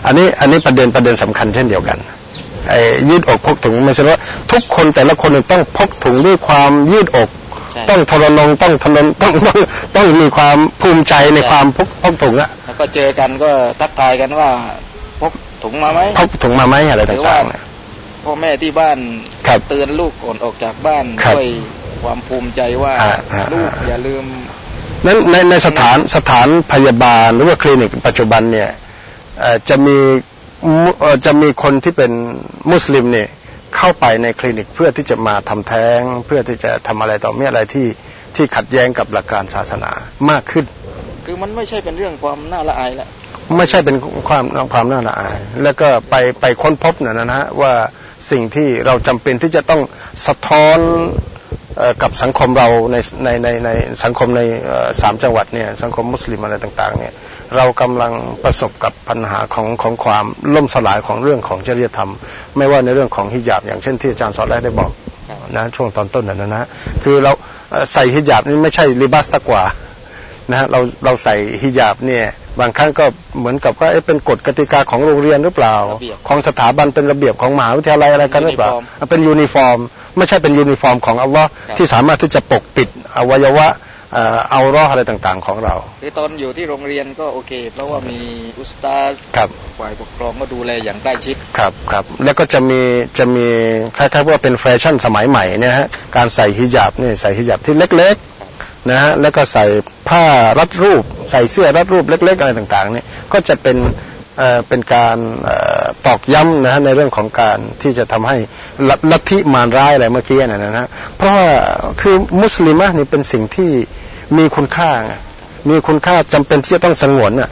[0.07, 1.99] อันนี้อันนี้ประเด็นประเด็นสำคัญเช่นเดียวกัน
[2.69, 4.19] ไอ้ยืดอกพกถุงไม่ใช่ว่า
[4.53, 7.29] ทุกคนแต่ละคนต้องพกถุงด้วยความยืดอก
[7.91, 9.59] ต้องทรนงต้องทนนต้องต้อง
[9.97, 14.49] ต้องมีความภูมิใจในความพกพกถุงอะแล้วก็เจอกันก็ทักทายกันว่า
[15.21, 18.99] พกถุงมาไหมพกถุงมาไหมอะไรต่างๆพ่อแม่ที่บ้าน
[19.69, 21.47] เตือนลูกก่อนออกจากบ้านด้วย
[22.03, 22.95] ความภูมิใจว่า
[23.53, 24.25] ลูกอย่าลืม
[25.07, 28.71] นั้นในในสถานสถานพยาบาลหรือว่าคลินิกปัจจุบันเนี่ย
[29.69, 29.97] จะมี
[31.27, 32.13] จะมีคนที่เป็น
[32.71, 33.29] มุสลิมเนี่ย
[33.77, 37.87] เข้าไปในคลินิกเพื่อที่จะมาทำแท้ง เพื่อที่จะทำอะไรต่อเมื่ออะไรที่
[38.37, 39.91] ที่ขัดแย้งกับหลักการศาสนา
[40.31, 40.65] มากขึ้น
[41.25, 43.09] คือมันไม่ใช่เป็นเรื่องความน่าละอายแล้ว
[43.57, 43.97] ไม่ใช่เป็น
[44.29, 47.73] ความความน่าละอาย แล้วก็ไปไปค้นพบนะนะฮะว่า
[48.31, 49.81] สิ่งที่เราจำเป็นที่จะต้อง
[50.27, 50.79] สะท้อน
[52.03, 53.71] กับสังคมเราในในในใน
[54.05, 54.43] สังคมใน
[55.01, 57.13] สามจังหวัดเนี่ยสังคมมุสลิมอะไรต่างๆเนี่ย
[57.57, 58.13] เรากำลัง
[58.45, 62.11] ประสบกับปัญหาของของความล่มสลายของเรื่องของจริยธรรม
[62.57, 64.91] ไม่ว่าในเรื่องของฮิญาบอย่างเช่นที่อาจารย์สอนแรกได้บอก
[65.57, 66.65] นะช่วงตอนต้นนั่นนะ
[67.03, 67.33] คือเรา
[67.93, 69.63] ใส่ฮิญาบนี่ไม่ใช่لباس التقوى
[70.53, 72.25] นะเราเราใส่ฮิญาบเนี่ย
[72.61, 73.05] บางครั้งก็
[73.39, 75.77] เหมือนกับว่าเป็นกฎกติกาของโรงเรียนหรือเปล่า
[76.29, 78.71] ของสถาบันเป็นระเบียบของมหาวิทยาลัยอะไรกันหรือเปล่า
[79.11, 79.79] เป็นยูนิฟอร์ม
[80.17, 83.69] ไม่ใช่เป็นยูนิฟอร์มของอัลลอฮ์ที่สามารถที่จะปกปิดอวัยวะ
[84.51, 88.21] เอาเราะฮฺอะไรต่างๆของเราคือตอนอยู่ที่โรงเรียนก็โอเค เพราะว่ามี
[88.59, 88.97] อุสตา
[89.79, 92.81] ฝ่ายปกครองก็ดูแลอย่างใกล้ชิดครับครับแล้วก็จะมี
[93.19, 93.47] จะมี
[93.97, 98.17] คล้ายๆว่าเป็นแฟชั่นสมัยใหม่เนี่ยฮะการใส่ฮิญาบนี่ใส่ฮิญาบที่เล็ก
[98.91, 99.65] นะฮะแล้วก็ใส่
[100.09, 100.25] ผ้า
[100.59, 103.77] รัดรูป ใส่เสื้อรัดรูปเล็ก ๆ อะไรต่างๆ เนี่ยก็จะเป็น
[104.39, 105.17] เอ่อเป็นการ
[106.07, 108.37] ตอกย้ำนะฮะในเรื่องของการที่จะทำให้
[109.13, 111.49] ลัทธิมารร้ายอะไรเมื่อกี้น่ะนะฮะเพราะว่า
[112.01, 113.71] คือมุสลิมะนี่เป็นสิ่งที่
[114.37, 114.91] มีคุณค่า
[115.71, 117.51] มีคุณค่าจำเป็นที่จะต้องสงวนอะ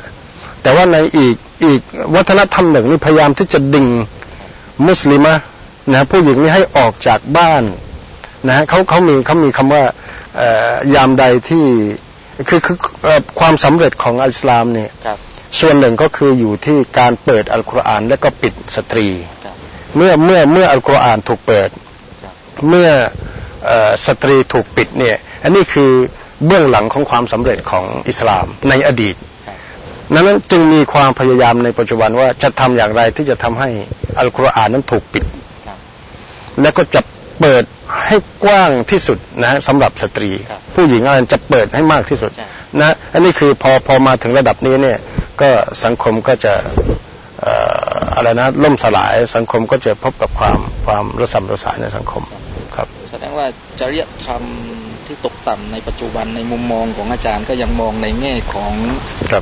[0.62, 1.80] แต่ว่าในอีกอีก
[2.14, 3.86] วัฒนธรรมหนึ่งนี่พยายามที่จะดึง
[4.88, 5.34] มุสลิมะ
[5.92, 7.62] นะผู้หญิงนี่ให้ออกจากบ้าน
[8.48, 9.82] นะฮะเขาเขามีเขามีคำว่า
[10.94, 11.66] ยามใดที่
[12.48, 12.76] คือคือ
[13.40, 14.90] ความสำเร็จของอัลสลามเนี่ย
[15.60, 19.08] ส่วนหนึ่งก็คืออยู่ที่การเปิดอัลกุรอานและก็ปิดสตรี
[19.96, 21.70] เมื่อเมื่อเมื่ออัลกุรอานถูกเปิด
[22.68, 22.90] เมื่อ
[24.06, 25.90] สตรีถูกปิดเนี่ยอันนี้คือ
[26.46, 29.16] เบื้องหลังของความสำเร็จของอิสลามในอดีต
[30.12, 33.68] นั้นจึงมีความพยายามในปัจจุบันว่าจะทำอย่างไรที่จะทำให้
[34.18, 35.24] อัลกุรอานนั้นถูกปิด
[36.62, 37.00] และก็จะ
[37.40, 37.64] เปิด
[38.06, 40.30] ให้กว้างที่สุดนะสำหรับสตรี
[40.74, 42.32] ผู้หญิงอะไรจะเปิดให้มากที่สุด
[42.80, 44.98] นะอันนี้คือพอพอมาถึงระดับนี้เนี่ย
[45.40, 45.50] ก็
[45.84, 46.54] สังคมก็จะ
[48.16, 52.22] อะไรนะล่มสลายสังคมก็จะพบกับความความระสำระสายในสังคม
[52.76, 53.46] ครับแสดงว่า
[53.80, 54.42] จริยธรรม
[55.06, 58.72] ที่ตกต่ำในปัจจุบันในมุมมองของอาจารย์ก็ยังมองในแง่ของ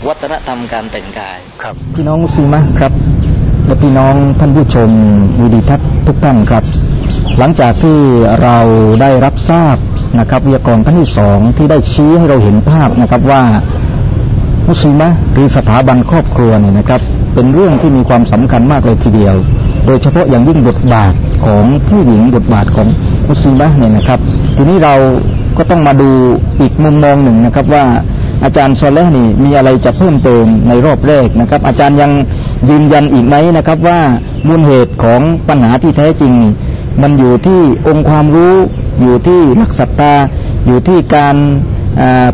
[0.08, 2.92] วัฒนธรรมการแต่งกายครับพี่น้องมุสลิมครับ
[3.68, 4.90] และพี่น้องท่านผู้ชม
[5.40, 6.64] วิดีทัศน์ทุกท่านครับ
[7.38, 7.98] หลังจากที่
[8.42, 8.56] เรา
[9.00, 9.76] ได้รับทราบ
[10.18, 13.42] นะครับวิทยากรท่านที่สองที่ได้ชี้ให้เราเห็นภาพนะครับว่า
[14.68, 17.00] มุสลิมะหรือสถาบันครอบครัวเนี่ยนะครับ
[17.34, 19.34] เป็นเรื่องที่มีความสำคัญมากเลยทีเดียว
[19.86, 21.12] โดยเฉพาะอย่างยิ่งบทบาท
[21.44, 22.88] ของผู้หญิงบทบาทของ
[23.28, 24.20] มุสลิมะเนี่ยนะครับ
[24.56, 24.94] ทีนี้เรา
[25.56, 26.10] ก็ต้องมาดู
[26.60, 27.84] อีกมุมมองหนึ่งนะครับว่า
[28.44, 32.10] อาจารย์โซเลนี่มีอะไรจะเพิ่มเติมในรอบแรกนะครับ อาจารย์ยัง
[32.68, 34.00] ยืนยันอีกไหมนะครับว่า
[34.48, 36.32] มูลเหตุของปัญหาที่แท้จริง
[37.02, 38.54] มันอยู่ที่องค์ความรู้
[39.02, 40.12] อยู่ที่หลักศรัทธา
[40.66, 41.36] อยู่ที่การ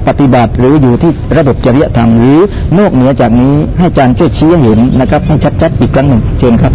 [0.06, 2.38] ปฏิบัติหรืออยู่ที่ระบบจริยธรรมหรือ
[2.78, 6.72] นอกเหนือจากนี้ให้อาจารย์ช่วยชี้เห็นนะครับ ให้ชัดๆอีกครั้งหนึ่งเชิญครับ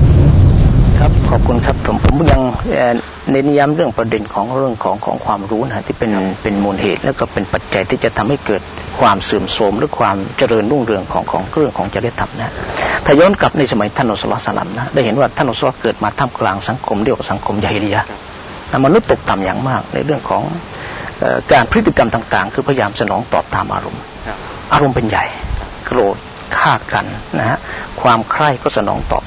[0.99, 2.41] ครับขอบคุณครับผมผมยัง
[3.31, 8.62] เน้นย้ำเรื่องประเด็นของเรื่องของของความรู้นะที่เป็นเป็นมูลเหตุ แล้วก็เป็นปัจจัยที่จะทำให้เกิด
[8.99, 12.53] ความเสื่อมโทรมหรือความเจริญรุ่งเรืองของของเรื่องของจริยธรรมนะ
[13.05, 18.03] ถ้าย้อนกลับในสมัยท่านอัสลสลัมนะได้เห็นว่าท่านอัสลเกิดมาท่ามกลางสังคมเดียวกับสังคมยาฮิลียะ
[18.85, 20.43] มนุษย์ตกต่ำอย่างมากในเรื่องของ
[21.51, 24.01] การพฤติกรรมต่าง ๆ คือพยายามสนองตอบตามอารมณ์
[24.73, 25.25] อารมณ์เป็นใหญ่
[25.85, 26.17] โกรธ
[26.57, 27.05] ฆ่ากัน
[27.39, 27.59] นะฮะ
[28.01, 29.23] ความใคร่ก็สนองตอบ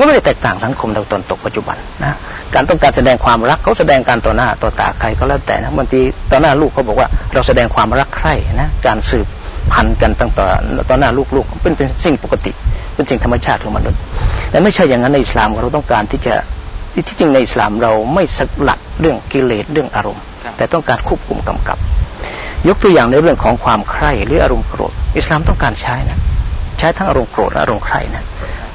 [0.00, 2.14] ก็ไม่ได้แตกต่างสังคมเราตอนตกปัจจุบันนะ
[2.54, 9.26] การต้องการแสดงความรักเขาแสดงการต่อหน้าต่อตาใครก็แล้วแต่นะบางทีต่อหน้าลูกเขาบอกว่าเราแสดงความรักใคร่นะการสืบ
[9.72, 10.46] พันธุ์กันตั้งต่อ
[10.88, 12.52] ต่อหน้าลูกๆเป็นเป็นสิ่งปกติ
[12.94, 14.00] เป็นสิ่งธรรมชาติของมนุษย์
[14.50, 16.34] แต่ไม่ใช่อย่างนั้นในอิสลามเราต้องการที่จะ
[17.06, 20.22] ที่จริงในอิสลามเราไม่สลัดเรื่องกิเลสเรื่องอารมณ์
[20.56, 21.78] แต่ต้องการควบคุมกำกับ
[22.68, 26.18] ยกตัวอย่างในเรื่องของความใคร่หรืออารมณ์โกรธ อิสลามต้องการใช้นะ
[26.78, 28.24] ใช้ทั้งอารมณ์โกรธและอารมณ์ใคร่นะ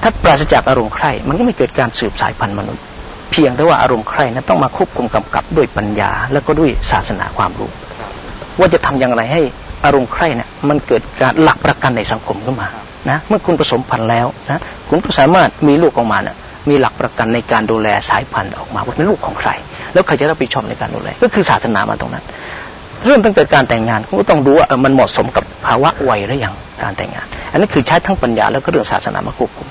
[0.02, 2.84] ถ้าปราศจากอารมณ์ใคร่มันก็ไม่เกิดการสืบสายพันธุ์มนุษย์
[3.32, 7.70] เพียงแต่ว่าอารมณ์ใคร่นั้นต้องมาควบคุมกำกับด้วยปัญญา แล้วก็ด้วยศาสนาความรู้
[8.60, 9.42] ว่าจะทำอย่างไรให้
[9.86, 12.68] อารมณ์ใคร่เนี่ยมันเกิดการหลักประกันในสังคมขึ้นมา
[13.10, 16.36] นะเมื่อคุณผสมพันธุ์แล้วนะคุณก็สามารถมีลูกออกมาเนี่ย
[16.70, 19.50] มีหลักประกันในการดูแลสายพันธุ์ออกมาว่าเป็นลูกของใคร
[19.94, 22.24] แล้วใครจะรับผิดชอบในการดูแลก็คือศาสนามาตรงนั้น
[23.06, 29.68] เริ่มตั้งแต่การแต่งงานคุณก็ต้องดูว่ามันเหมาะสมกับภาวะวัยหรือยังการแต่งงาน อันนี้คือใช้ทั้งปัญญาแล้วก็เรื่องศาสนามาควบคุม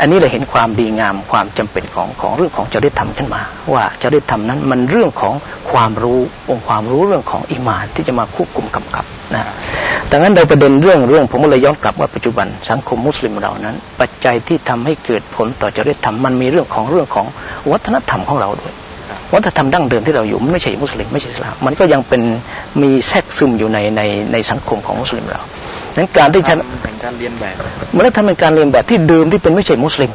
[0.00, 5.34] อันนี้เราเห็นความดีงามความจำเป็นของของเรื่องของจริยธรรมขึ้นมา ว่าจริยธรรมนั้นมันเรื่องของ
[5.72, 9.04] ความรู้องค์ความรู้เรื่องของอิมานที่จะมาควบคุมกำกับ
[9.34, 9.42] นะ
[10.10, 17.26] ดังนั้นโดยประเด็นเรื่องเรื่องผมก็เลยย้อนกลับว่าปัจจุบันสังคมมุสลิมเรานั้น ปัจจัยที่ทำให้เกิดผลต่อจริยธรรมมันมีเรื่องของเรื่องของ
[17.70, 18.74] วัฒนธรรมของเราด้วย
[19.34, 22.22] วัฒนธรรมดั้งเดิมที่เราอยู่มันไม่ใช่มุสลิมไม่ใช่อิสลามมันก็ยังเป็น
[22.82, 24.02] มีแทรกซึมอยู่ในใน
[24.32, 25.42] ในสังคมของมุสลิมเรา
[25.96, 27.56] นั้นการที่ฉันเป็นการเรียนแบบ
[27.94, 30.10] มันได้ทำเป็นการเรียนแบบที่เดิมที่เป็นไม่ใช่มุสลิม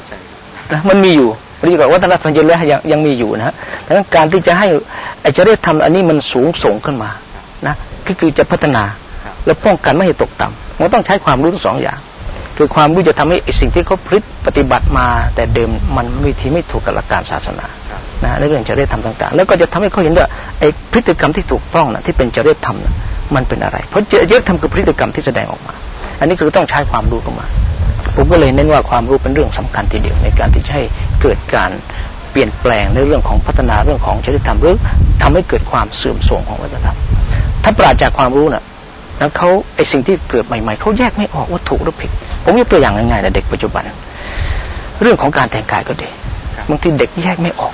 [0.74, 1.30] นะมันมีอยู่
[1.66, 4.68] รีบอกว่าฒนธรรมเยอะยังยังมีอยู่นะฮะดังนั้นการที่จะให้
[5.22, 7.10] ไอ้จริยธรรมอันนี้มันสูงส่งขึ้นมา
[7.68, 7.76] นะ
[8.08, 8.84] ก็คือจะพัฒนา
[9.46, 12.00] และป้องกันไม่ให้ตกต่ำมันต้องใช้ความรู้ทั้งสองอย่าง
[12.62, 17.66] คือความรู้จะทำให้สิ่งที่เขาพฤติปฏิบัติมา แต่เดิมมันวิธีไม่ถูกกับหลักการศาสนา
[18.24, 20.28] นะในเรื่องจริยธรรมต่าง ๆ แล้วก็จะทำให้เขาเห็นว่า
[20.60, 22.94] ไอ้พฤติกรรมที่ถูกต้องนะที่เป็นจริยธรรมนะ
[23.36, 25.74] มันเป็นอะไร เพราะจริยธรรมคือพฤติกรรมที่แสดงออกมา
[26.20, 27.46] อันนี้คือต้องใช้ความรู้เข้ามา
[28.16, 30.84] ผมก็เลยเน้นว่าความรู้เป็นเรื่องสำคัญทีเดียวในการที่จะให้
[31.22, 31.72] เกิดการ
[32.32, 34.76] เปลี่ยนแปลงในเรื่องของพัฒนาเรื่องของจริยธรรมหรือ
[35.22, 36.98] ทำให้เกิดความเสื่อมโทรมของวัฒนธรรม
[37.64, 38.64] ถ้าปราศจากความรู้น่ะ
[39.18, 42.12] แล้วเขาไอสิ่งที่เกิดใหม่ๆเขาแยกไม่ออกว่าถูกหรือผิด
[42.44, 43.84] ผมยกตัวอย่างง่ายๆนะเด็กปัจจุบัน
[45.02, 46.10] เรื่องของการแต่งกายก็ดี
[46.70, 47.74] บางทีเด็กแยกไม่ออก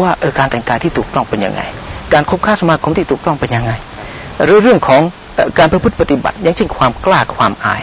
[0.00, 1.62] ว่าเออการแต่งกายที่ถูกต้องเป็นยังไง
[2.12, 3.72] การคบค้าสมาคมที่ถูกต้องเป็นยังไง
[4.44, 5.02] หรือเรื่องของ
[5.58, 7.82] การประพฤติปฏิบัติ อย่างเช่นความกล้าความอาย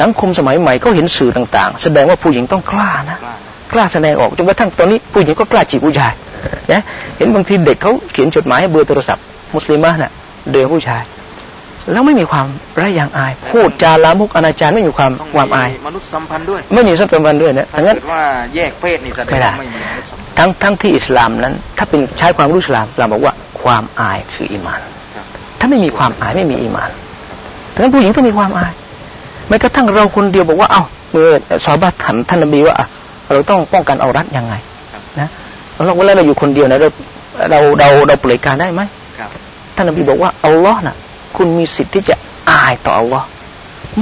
[0.00, 3.18] สังคมสมัยใหม่เขาเห็นสื่อต่าง ๆ แสดงว่าผู้หญิงต้องกล้านะ
[3.72, 6.12] กล้าแสดงออกจนกระทั่งตอนนี้ผู้หญิงก็กล้าจีบผู้ชาย
[6.72, 6.80] นะ
[7.16, 10.12] เห็นบางทีเด็กเขาเขียนจดหมายเบอร์โทรศัพท์ มุสลิมะน่ะ
[10.50, 11.02] เดือผู้ชาย
[11.92, 12.46] แล้วไม่มีความ
[12.80, 18.22] ระยางอาย พูดจาลามุกอนาจารไม่มีความความอาย มนุษย์สัมพันธ์ด้วย ไม่มีสัมพันธ์ด้วยนะถ้าเกิดว่า
[18.54, 19.80] แยกเพศนี่แสดงว่าไม่มี
[20.38, 24.80] ทั้งทั้งที่อิสลามนั้น ถ้าเป็นใช้ความรู้อิสลามเราบอกว่าความอายคืออิมาน
[25.58, 26.90] ถ้าไม่มีความอายไม่มีอีมาน
[27.72, 28.72] ดังนั้นผู้หญิงต้องมีความอาย
[29.48, 31.28] แม้กระทั่งเราคนเดียวบอกว่าเอ้าเมื่อ
[31.64, 32.74] สอบบัตถามท่านนบีว่า
[33.32, 34.54] เราต้องป้องกันเอารัดยังไง
[35.20, 35.28] นะ
[35.86, 36.88] เราเวลาเราอยู่คนเดียวนะเรา
[37.50, 38.82] เราเราเราเปลือยการได้ไหม
[39.76, 40.96] ท่านนบีบอกว่าอัลลอฮ์น่ะ
[41.36, 42.14] คุณมีสิทธิ์ที่จะ
[42.50, 43.26] อายต่ออัลลอฮ์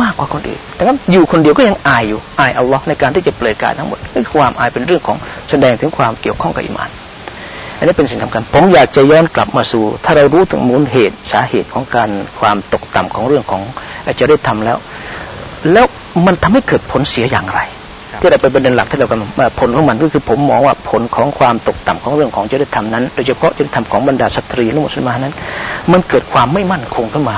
[0.03, 5.19] มากกว่าคนอื่นแต่ว่าอยู่คนเดียวก็ยังอายอยู่ อายอัลลอฮ์ในการที่จะเปลือยกายทั้งหมดนี่ความอายเป็นเรื่องของ
[5.51, 6.91] แสดงถึงความเกี่ยวข้องกับอิมาน
[7.79, 13.63] อันนี้เป็นสิ่งสำคัญ ผมอยากจะย้อนกลับมาสู่ ถ้าเรารู้ถึงมูลเหตุสาเหตุของการความตกต่ำของเรื่องของ
[14.21, 14.77] จะได้ทำแล้ว
[15.73, 15.87] แล้ว
[16.27, 17.61] มันทำให้เกิดผลเสียอย่างไร
[18.23, 19.31] ที่เราไปประเด็นหลักที่เรากำลัง
[19.61, 25.35] ผลของมันก็คือผมมองว่าผลของความตกต่ำของเรื่องของจริยธรรมนั้นโดยเฉพาะจริยธรรมของบรรดาสตรีและมุสลิมนั้น
[25.93, 27.37] มันเกิดความไม่มั่นคงขึ้นมา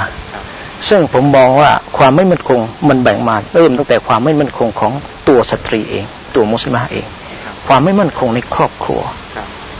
[0.88, 4.92] ซึ่งผมมองว่าความไม่มั่นคงมันแบ่งมาเริ่มตั้งแต่ความไม่มั่นคงของ
[5.28, 7.06] ตัวสตรีเอง ตัวมุสลิมเอง
[7.66, 9.00] ความไม่มั่นคงในครอบครัว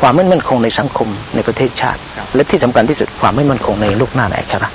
[0.01, 2.01] ความไม่มั่นคงในสังคมในประเทศชาติ
[2.35, 4.69] และที่สำคัญที่สุดความไม่มั่นคงในลูกหน้าในอัครา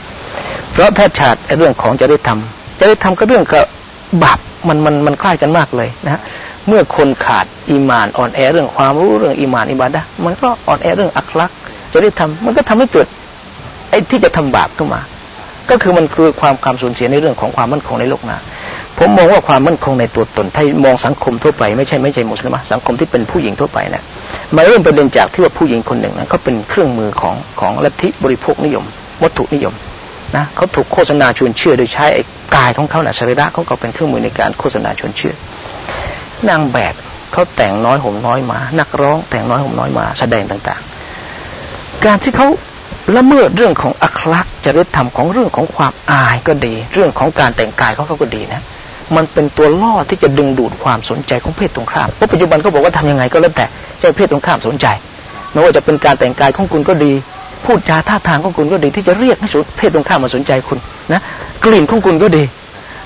[0.71, 3.61] เพราะถ้าชาติเรื่องของจะได้ทำจะได้ทำก็เรื่องกั
[4.23, 6.21] บาปมันมันมันคล้ายกันมากเลยนะฮะ
[6.67, 11.51] เมื่อคนขาดอีมานอ่อนแอเรื่องความรู้เรื่องอีมานอิบาดะมันก็อ่อนแอเรื่องอัคลัก
[11.93, 13.07] จะได้ทำมันก็ทำให้เกิด
[13.89, 15.01] ไอ้ที่จะทำบาปขึ้นมา
[15.69, 18.37] ก็คือมันคือความความสูญเสียในเรื่องของความมั่นคงในโลกหน้า
[18.97, 24.03] ผมมองว่าความมั่นคงในตัวตนถ้ามองสังคมทั่วไปไม่ใช่ไม่ใช่มุสลิมสังคมที่เป็นผู้หญิงทั่วไปนี่ย
[24.55, 28.85] มาเริ่มประเด็นจากที่ว่าผู้หญิงคนหนึ่งนะเขาเป็นเครื่องมือของของลัทธิบริโภคนิยม
[29.23, 29.73] วัตถุนิยม
[30.35, 32.23] นะเขาถูกโฆษณาชวนเชื่อ โดยใช้ไอ้
[32.55, 35.33] กายของเขาเนะ่ะสรีระเขาก็เป็นเครื่องมือในการโฆษณาชวนเชื่อ
[36.49, 36.93] นางแบบ
[37.31, 42.47] เขาแต่งน้อยห่มน้อยมา นักร้องแต่งน้อยห่มน้อยมา แสดงต่างๆ การที่เขา
[43.17, 48.61] ละเมิดเรื่องของอัคลักษ์จริยธรรมของเรื่องของความอายก็ดี เรื่องของการแต่งกายเขาเขาก็ดีนะ
[49.15, 53.65] มันเป็นตัวล่อที่จะดึงดูดความสนใจของเพศตรงข้ามเพราะปัจจุบันเขาบอกว่าทำยังไงก็แล้วแต่
[54.01, 54.87] จะเพศตรงข้ามสนใจ
[55.51, 57.13] ไม่ว่าจะเป็นการแต่งกายของคุณก็ดี
[57.65, 60.77] พูดจาท่าทางของคุณก็ดี ที่จะเรียกให้เพศตรงข้ามมาสนใจคุณ
[61.13, 61.21] นะ
[61.63, 62.43] กลิ่นของคุณก็ดี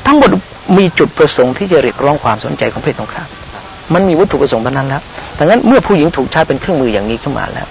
[0.08, 0.30] ทั้งหมด
[0.78, 3.28] มีจุดประสงค์ที่จะเรียกร้องความสนใจของเพศตรงข้าม
[3.94, 5.02] มันมีวัตถุประสงค์เท่านั้นแล้ว
[5.38, 7.68] ดังนั้นเมื่อผู้หญิงถูกใช้เป็นเครื่องมืออย่างนี้ขึ้นมาแล้ว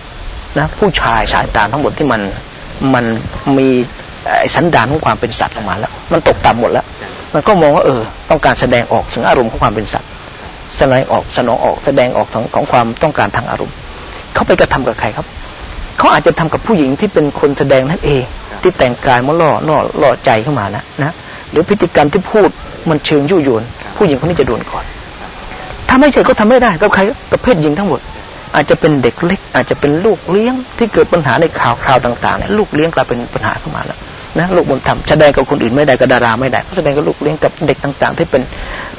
[0.58, 2.20] นะผู้ชายสายตาทั้งหมดที่มัน
[2.94, 3.04] มัน
[3.58, 3.68] มี
[4.54, 6.86] สันดานของความเป็นสัตว์ออกมาแล้ว มันตกต่ำหมดแล้ว
[7.34, 10.10] มันก็มองว่าเออ ต้องการแสดงออกถึงอารมณ์ของความเป็นสัตว์
[10.78, 13.74] แสดงออกสนองออกแสดงออกของของความต้องการทางอารมณ์
[14.34, 15.26] เขาไปกระทำกับใครครับ
[15.98, 18.22] เขาอาจจะทำกับผู้หญิงที่เป็นคนแสดงนั่นเอง
[18.62, 21.12] ที่แต่งกายมาล่อล่อล่อใจเข้ามานะนะ
[21.50, 22.48] หรือพฤติกรรมที่พูด
[22.88, 23.62] มันเชิงยุยวน
[23.96, 24.84] ผู้หญิงคนนี้จะโดนก่อน
[25.88, 27.00] ถ้าไม่ใช่ก็ทำไม่ได้กับใคร
[27.30, 28.00] กับเพศหญิงทั้งหมด
[28.54, 33.98] อาจจะเป็นเด็กเล็ก อาจจะเป็นลูกเลี้ยงที่เกิดปัญหาในข่าวคราวต่างๆเนี่ยลูกเลี้ยงกลายเป็นปัญหาขึ้นมาแล้ว
[34.38, 38.42] นะลูกบุญธรรมแสดงกับคนอื่นไม่ได้กับดาราไม่ได้แสดงกับลูกเลี้ยงกับเด็กต่างๆ ที่เป็น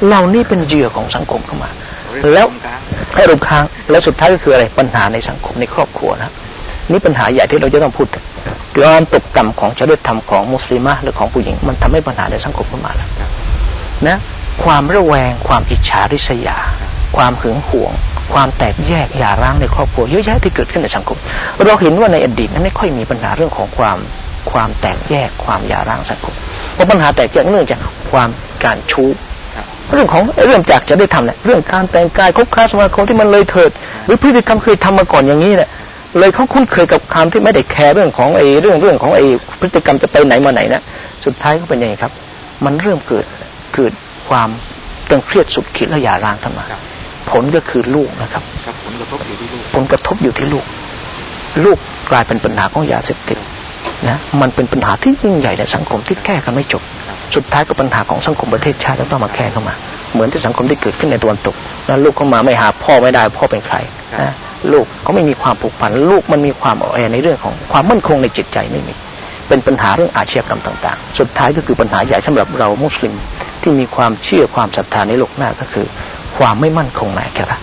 [0.06, 1.70] เหล่านี้เป็นเหยื่อของสังคมเข้ามา
[2.34, 2.48] แล้ว
[3.16, 6.32] ให้รุมค้างแล้วสุดท้ายก็คืออะไรปัญหาในสังคมในครอบครัวนะ
[6.92, 8.08] นี่ปัญหาใหญ่ที่เราจะต้องพูด
[8.84, 13.10] การตกต่ำของจริยธรรมของมุสลิมะหรือของผู้หญิง มันทำให้ปัญหาในสังคมขึ้นมาแล้ว
[14.08, 14.18] นะ
[14.64, 16.58] ความระแวง ความอิจฉาริษยา
[17.18, 17.92] ความหึงหวง
[18.34, 21.18] ความแตกแยกหย่าร้างในครอบครัวเยอะแยะที่เกิดขึ้นในสังคม
[21.66, 23.98] เราเห็นว่าในอดีตนั้นไม่ค่อยมีปัญหาเรื่องของความ
[24.52, 26.36] ความแตกแยกความหย่าร้างสังคม
[26.74, 27.80] เพราะปัญหาแตกแยกเนื่องจาก
[28.12, 28.30] ความ
[28.64, 29.10] การชู้
[29.94, 33.72] เรื่องของเรื่องจากจะได้ทำเนี่ยเรื่องการแต่งกายคบค้าสมาคมที่มันเลยเถิด
[34.06, 35.70] หรือพฤติกรรมเคยทำมาก่อนอย่างนี้เนี่ย
[36.20, 39.24] เลยเขาคุ้นเคยกับคำที่ไม่ได้แคร์เรื่องของไอ้เรื่องเรื่องของไอ้
[39.60, 40.82] พฤติกรรมจะไปไหนมาไหนนะ
[41.26, 42.12] สุดท้ายก็เป็นยังไงครับ
[42.66, 43.26] มันเริ่มเกิด
[43.76, 43.94] เกิด
[44.30, 44.50] ความ
[45.10, 46.66] ตึงเครียดสุดขีดและหย่าร้างขึ้นมา
[47.30, 48.44] ผลก็คือลูกนะครับ
[48.86, 50.66] ผลกระทบอยู่ที่ลูกผลกระทบอยู่ที่ลูก
[51.66, 51.78] ลูก
[52.12, 53.40] กลายเป็นปัญหาของยาเสพติด
[54.10, 56.84] นะมันเป็นปัญหาที่ยิ่งใหญ่ในสังคมที่แก้กันไม่จบ
[57.36, 59.76] สุดท้ายก็ปัญหาของสังคมประเทศชาติต้องมาแก้เข้ามา
[60.14, 61.56] เหมือนที่สังคมที่เกิดขึ้นในตะวันตก
[61.88, 63.76] แล้วลูกเข้ามาไม่หาพ่อไม่ได้พ่อเป็นใคร
[64.22, 64.34] นะ
[64.74, 68.94] ลูกเขาไม่มีความผูกพันลูกมันมีความอ่อนแอในเรื่องของความมั่นคงในจิตใจไม่มี
[69.48, 73.14] เป็นปัญหาเรื่องอาชญากรรมต่าง ๆ สุดท้ายก็คือปัญหาใหญ่สำหรับเรามุสลิม
[73.62, 75.86] ที่มีความเชื่อความศรัทธาในโลกหน้าก็คือ
[76.38, 77.60] ความไม่มั่นคงในแค่ละ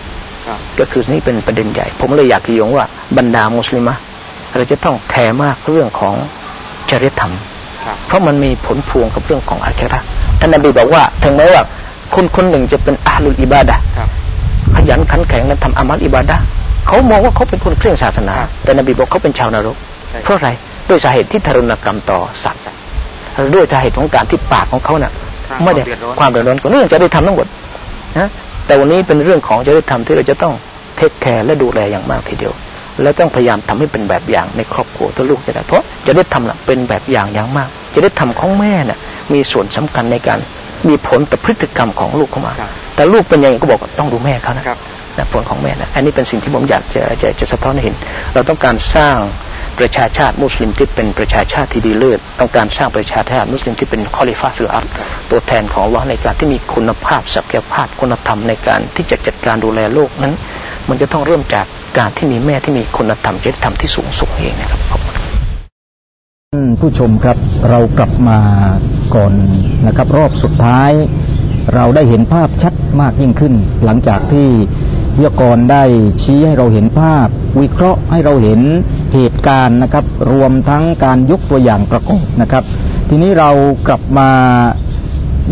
[0.79, 2.85] ก็คือนี่เป็นประเด็นใหญ่ ผมเลยอยากจะยงว่า
[3.17, 3.95] บรรดามุสลิมะ
[4.55, 6.15] เราจะต้องแคร์มากเรื่องของ
[6.89, 7.33] จริยธรรม
[8.07, 9.99] เพราะมันมีผลพวงกับเรื่องของอาครา
[10.39, 11.61] ท่านนบีบอกว่าถึงแม้ว่า
[12.13, 13.77] คนคนหนึ่งจะเป็นอาลุอิบาดะ
[14.75, 16.37] ขยันขันแข็งนั้นทำอามัลอิบาดะ
[16.87, 19.77] เขามองว่าเขาเป็นคนเคร่งศาสนา แต่นบีบอกเขาเป็นชาวนรก
[20.23, 20.49] เพราะอะไร
[20.89, 22.63] ด้วยสาเหตุที่ทารุณกรรมต่อสัตว์
[23.55, 25.11] ด้วยสาเหตุของการที่ปากของเขาเน่ะ
[25.63, 25.83] ไม่ได้
[26.19, 27.47] ความเดือดร้อนก็เนื่องจะได้ทำทั้งหมด
[28.19, 28.29] นะ
[28.65, 30.53] แต่วันนี้เป็นเรื่องของจะได้ทำที่เราจะต้อง
[30.97, 32.53] เทคแคร์และดูแลอย่างมากทีเดียว
[33.01, 38.99] และต้องพยายามทำให้เป็นแบบอย่างในครอบครัวตัวลูกจะได้เพราะจะได้ทำน่ะเป็นแบบอย่างอย่างมาก จะได้ทำของแม่น่ะ
[39.33, 40.39] มีส่วนสำคัญในการ
[40.87, 42.53] มีผลต่อพฤติกรรมของลูกเข้ามา
[42.95, 44.65] แต่ลูกเป็นยังไงก็บอกต้องดูแม่เขานะ
[45.17, 47.95] นะผลของแม่นะอันนี้เป็นสิ่งที่ผมอยากจะจะจะสะท้อนให้เห็น
[48.33, 49.15] เราต้องการสร้าง
[49.79, 54.85] ประชาชาติมุสลิมที่เป็นประชาชาติที่ดีเลิศต้องการสร้างประชาชาติมุสลิมที่เป็นคอลิฟาสืออัล
[55.29, 60.33] ตัวแทนของวะในการที่มีคุณภาพศักยภาพคุณธรรมในการที่จะจัดการดูแลโลกนั้น
[60.89, 61.65] มันจะต้องเริ่มจาก
[61.97, 64.81] การที่มีแม่ที่มีคุณธรรมจริยธรรมที่สูงสุดเองนะครับ
[66.81, 67.37] ผู้ชมครับ
[67.69, 68.39] เรากลับมา
[69.15, 69.33] ก่อน
[69.87, 70.91] นะครับ รอบสุดท้าย
[71.75, 73.53] เราได้เห็นภาพชัดมากยิ่งขึ้น
[73.85, 74.47] หลังจากที่
[75.15, 75.83] วิทยากรได้
[76.23, 77.27] ชี้ให้เราเห็นภาพ
[77.61, 78.59] วิเคราะห์ให้เราเห็น
[79.13, 82.63] เหตุการณ์นะครับ รวมทั้งการยกตัวอย่างประกอบนะครับ
[83.09, 83.49] ทีนี้เรา
[83.87, 84.29] กลับมา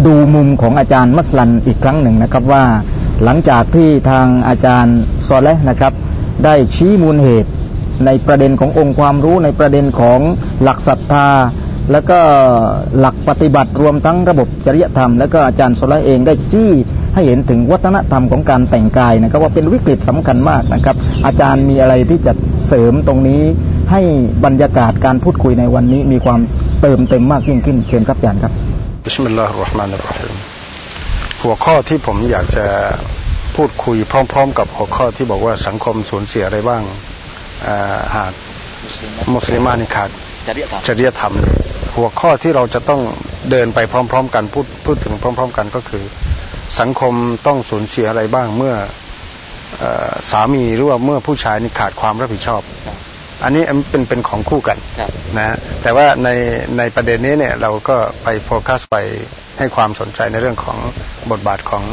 [0.06, 2.64] ดูมุมของอาจารย์มัสลันอีกครั้งหนึ่งนะครับว่า
[3.24, 5.94] หลังจากที่ทางอาจารย์ซอเลนะครับ
[6.46, 7.52] ได้ชี้มูลเหตุ
[8.06, 10.20] ในประเด็นขององค์ความรู้ในประเด็นของ
[10.64, 11.28] หลักศรัทธา
[11.92, 12.20] แล้วก็
[13.00, 16.72] หลักปฏิบัติรวมทั้งระบบจริยธรรม แล้วก็อาจารย์โซลเองได้จี้
[17.14, 20.96] ให้เห็นถึงวัฒนธรรมของการแต่งกายนะครับ ว่าเป็นวิกฤตสำคัญมากนะครับ
[21.26, 22.34] อาจารย์มีอะไรที่จะ
[22.68, 23.42] เสริมตรงนี้
[23.92, 24.02] ให้
[24.46, 26.40] บรรยากาศการพูดคุยในวันนี้มีความ
[26.82, 28.54] เติมเต็มมากยิ่งขึ้นเชิญครับอาจารย์ครับ
[29.06, 30.34] บิสมิลลาฮิรราะห์มานิรราะฮีม
[31.44, 32.66] หัวข้อที่ผมอยากจะ
[33.56, 36.82] พพูดคุยพร้อม ๆ กับหัวข้อที่บอกว่าสังคมสูญเสียอะไรบ้าง
[38.16, 38.32] หาก
[39.34, 40.10] มุสลิมานี่ขาด
[40.48, 41.34] จริยธรรมจริยธรรม
[41.96, 43.02] หัวข้อที่เราจะต้อง
[43.52, 46.04] เดินไปพร้อม ๆ กันพูดพูดถึงพร้อม ๆ กันก็คือ
[46.80, 47.14] สังคม
[47.48, 48.76] ต้องสูญเสียอะไรบ้างเมื่อ
[50.32, 52.62] สามีหรือว่าเมื่อผู้ชายนี่ขาดความรับผิดชอบ
[53.44, 54.78] อันนี้เป็นเป็นของคู่กัน
[55.38, 56.30] นะแต่ว่าใน
[56.78, 58.98] ในประเด็นนี้เนี่ยเราก็ไปโฟกัสไป
[59.58, 60.78] ให้ความสนใจในเรื่องของ
[61.32, 61.84] บทบาทของ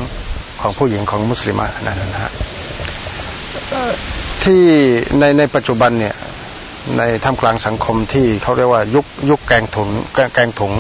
[0.60, 2.32] ของผู้หญิงของมุสลิมนั่นนะฮะ
[4.44, 4.62] ที่
[5.18, 6.14] ในในปัจจุบันเนี่ย
[6.98, 9.88] ในท่ามกลางสังคมที่เขาเรียกว่ายุคยุคแกงถุง
[10.34, 10.72] แกงถุง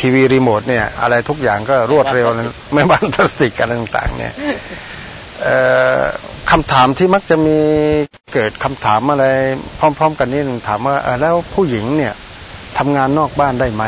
[0.00, 2.28] ทีวีรีโมทเนี่ยอะไรทุกอย่างก็รวดเร็ว
[2.72, 4.32] ไม่บ้านพลาสติกอะไรต่างๆเนี่ย
[6.50, 7.58] คำถามที่มักจะมี
[8.34, 9.24] เกิดคำถามอะไร
[9.78, 12.14] พร้อม ๆ กันนี่ถามว่าแล้วผู้หญิงเนี่ย
[12.78, 13.84] ทำงานนอกบ้านได้ไหม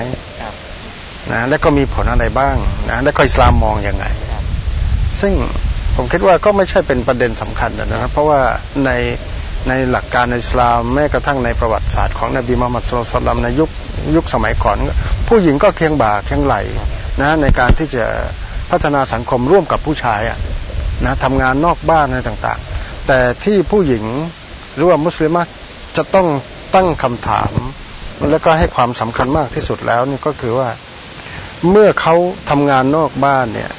[1.32, 2.57] นะแล้วก็มีผลอะไรบ้าง
[2.91, 4.05] นะแล้วก็อิสลามมองอยังไง
[5.20, 5.32] ซึ่ง
[5.97, 8.41] ผมคิดว่าก็ไม่ใช่เป็นประเด็นสำคัญนะครับเพราะว่า
[8.87, 8.91] ใน
[9.69, 13.71] ในหลักการในอิสลามแม้กระทั่งในประวัติศาสตร์ของนบีมุฮัมมัดสุลตัลลัมในยุค
[14.17, 14.77] ยุคสมัยก่อน
[15.29, 16.57] ผู้หญิงก็เคียงบ่าเคียงไหล
[17.21, 18.05] นะในการที่จะ
[18.71, 20.39] พัฒนาสังคมร่วมกับผู้ชายอะ
[21.05, 24.05] นะทำงานนอกบ้านอะไรต่างๆ แต่ที่ผู้หญิง
[24.75, 25.37] หรือว่ามุสลิม
[25.97, 26.27] จะต้อง
[26.75, 27.53] ตั้งคำถาม
[28.31, 30.69] แล้วก็ให้ความสำคัญมากที่สุดแล้วนี่ก็คือว่า
[31.71, 32.15] เมื่อเขา
[32.51, 33.71] ทำงานนอกบ้านเนี่ย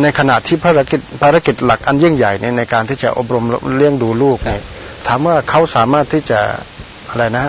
[0.00, 3.44] ในขณะที่ภารกิจภารกิจหลักอันยิ่งใหญ่เนี่ยในการที่จะอบรม
[3.76, 4.62] เลี้ยงดูลูกเนี่ย
[5.06, 6.40] ถามว่าเขาสามารถที่จะ
[7.10, 7.46] อะไรนะ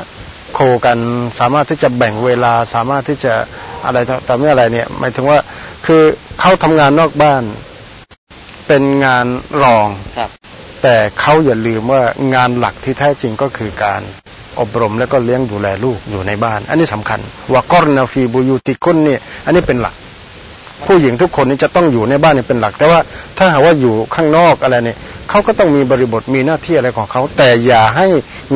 [0.54, 0.98] โคกัน
[1.40, 3.34] สามารถที่จะแบ่งเวลาสามารถที่จะ
[3.86, 5.40] อะไรแต่ไม่อะไรเนี่ยหมายถึงว่า
[5.86, 6.04] คือ
[6.40, 7.44] เขาทำงานนอกบ้าน
[8.68, 9.26] เป็นงาน
[9.64, 9.88] รอง
[10.18, 10.30] ครับ
[10.84, 12.02] แต่เขาอย่าลืมว่า
[12.36, 14.02] งานหลักที่แท้จริงก็คือการ
[14.60, 17.20] อบรมและก็เลี้ยงดูแลลูกอยู่ในบ้าน อันนี้สำคัญ
[17.54, 19.94] ว่ากรนาฟีบูยูติคุนเนี่ยอันนี้เป็นหลัก
[20.88, 23.00] ผู้หญิงทุกคนนี้จะต้องอยู่ในบ้านนี่เป็นหลัก แต่ว่า
[23.38, 24.98] ถ้าหากว่าอยู่ข้างนอกอะไรเนี่ย
[25.30, 28.08] เขาก็ต้องมีบริบทมีหน้าที่อะไรของเขา แต่อย่าให้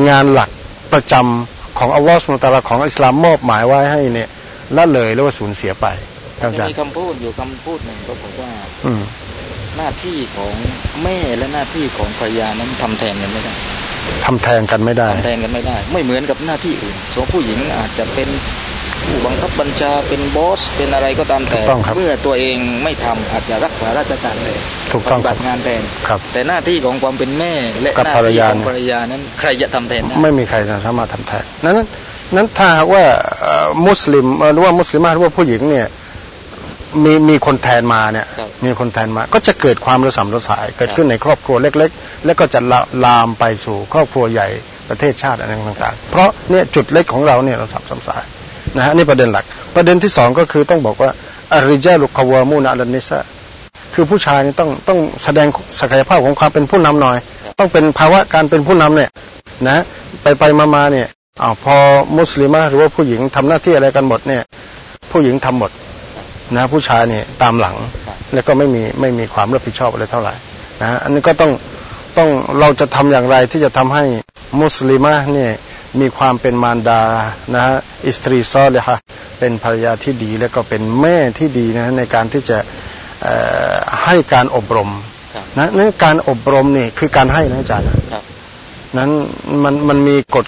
[0.08, 0.50] งานหลัก
[0.92, 4.28] ประจำของอัลลอฮฺสุลตาราของอิสลามมอบหมายไว้ให้เนี่ย
[4.76, 5.86] ละเลยหรือว่าสูญเสียไป
[6.68, 8.52] มีคำพูดอยู่คำพูดหนึ่งก็บอกว่า
[9.76, 10.54] หน้าที่ของ
[11.02, 13.54] แม่และหน้าที่ของภรรยานั้นทำแทนกันไม่ได้
[14.24, 18.28] ทำแทนกันไม่ได้ทำแทนกันไม่ได้ ไม่เหมือนกับหน้าที่อื่นส่วนผู้หญิงอาจจะเป็น
[19.06, 21.60] ผู้บังคับบัญชาเป็นบอสเป็นอะไรก็ตามแต่
[21.96, 24.58] เมื่อตัวเองไม่ทำอาจจะรักษาราชการเลย
[24.92, 31.74] ถูกต้องบัตรงานแทนครับแต่หน้าที่ของความเป็นแม่และหน้าที่ของภรรยานั้นใครจะทำแทนไม่มีใครสามารถทำแทนนั้น
[32.36, 33.04] นั้นถ้าว่า
[33.86, 35.88] มุสลิมหรือว่ามุสลิมหรือว่าผู้หญิงเนี่ย
[37.04, 38.26] มีมีคนแทนมาเนี่ย
[38.64, 42.60] มีคนแทนมา ก็จะเกิดความระสำระสาย เกิดขึ้นในครอบครัวเล็ก ๆ แล้วก็จะ
[43.04, 44.48] ลามไปสู่ครอบครัวใหญ่
[44.88, 48.24] ประเทศชาติอะไรต่าง ๆ เพราะเนี่ยจุดเล็กของเราเนี่ยเราสับสมสาย
[48.78, 51.10] นะฮะนี่ประเด็นหลัก ประเด็นที่สองก็คือต้องบอกว่า
[51.52, 53.18] อริจาลุกวามูนาลันนิสะ
[53.94, 55.46] คือผู้ชายนี่ต้องต้องแสดง
[55.80, 57.16] ศักยภาพของความเป็นผู้นำหน่อย
[57.58, 59.10] ต้องเป็นภาวะการเป็นผู้นำเนี่ย
[59.68, 59.78] นะ
[60.22, 61.08] ไปไปมาๆเนี่ย
[61.42, 61.76] อ้าวพอ
[62.18, 64.42] มุสลิมหรือว่าผู้หญิงทำหน้าที่อะไรกันหมดเนี่ย
[65.10, 65.70] ผู้หญิงทำหมด
[66.56, 67.76] นะผู้ชายเนี่ยตามหลัง
[68.34, 70.34] แล้วก็ไม่มีไม่มีความรับผิดชอบอะไรเท่าไหร่
[70.80, 71.50] นะอันนี้ก็ต้อง
[72.18, 72.28] ต้อง
[72.60, 74.04] เราจะทำอย่างไรที่จะทำให้
[74.60, 75.52] มุสลิมะฮฺเนี่ย
[76.00, 77.02] มีความเป็นมารดา
[77.54, 77.76] นะฮะ
[78.06, 78.98] อิสตรีصالحة
[79.38, 82.58] เป็นภรรยาที่ดีแล้วก็เป็นแม่ที่ดีนะในการที่จะ
[84.04, 84.90] ให้การอบรม
[85.58, 87.86] นะนั้นการอบรมนี่คือการให้นะอาจารย์
[88.98, 89.10] นั้น
[89.64, 90.46] มันมันมีกฎ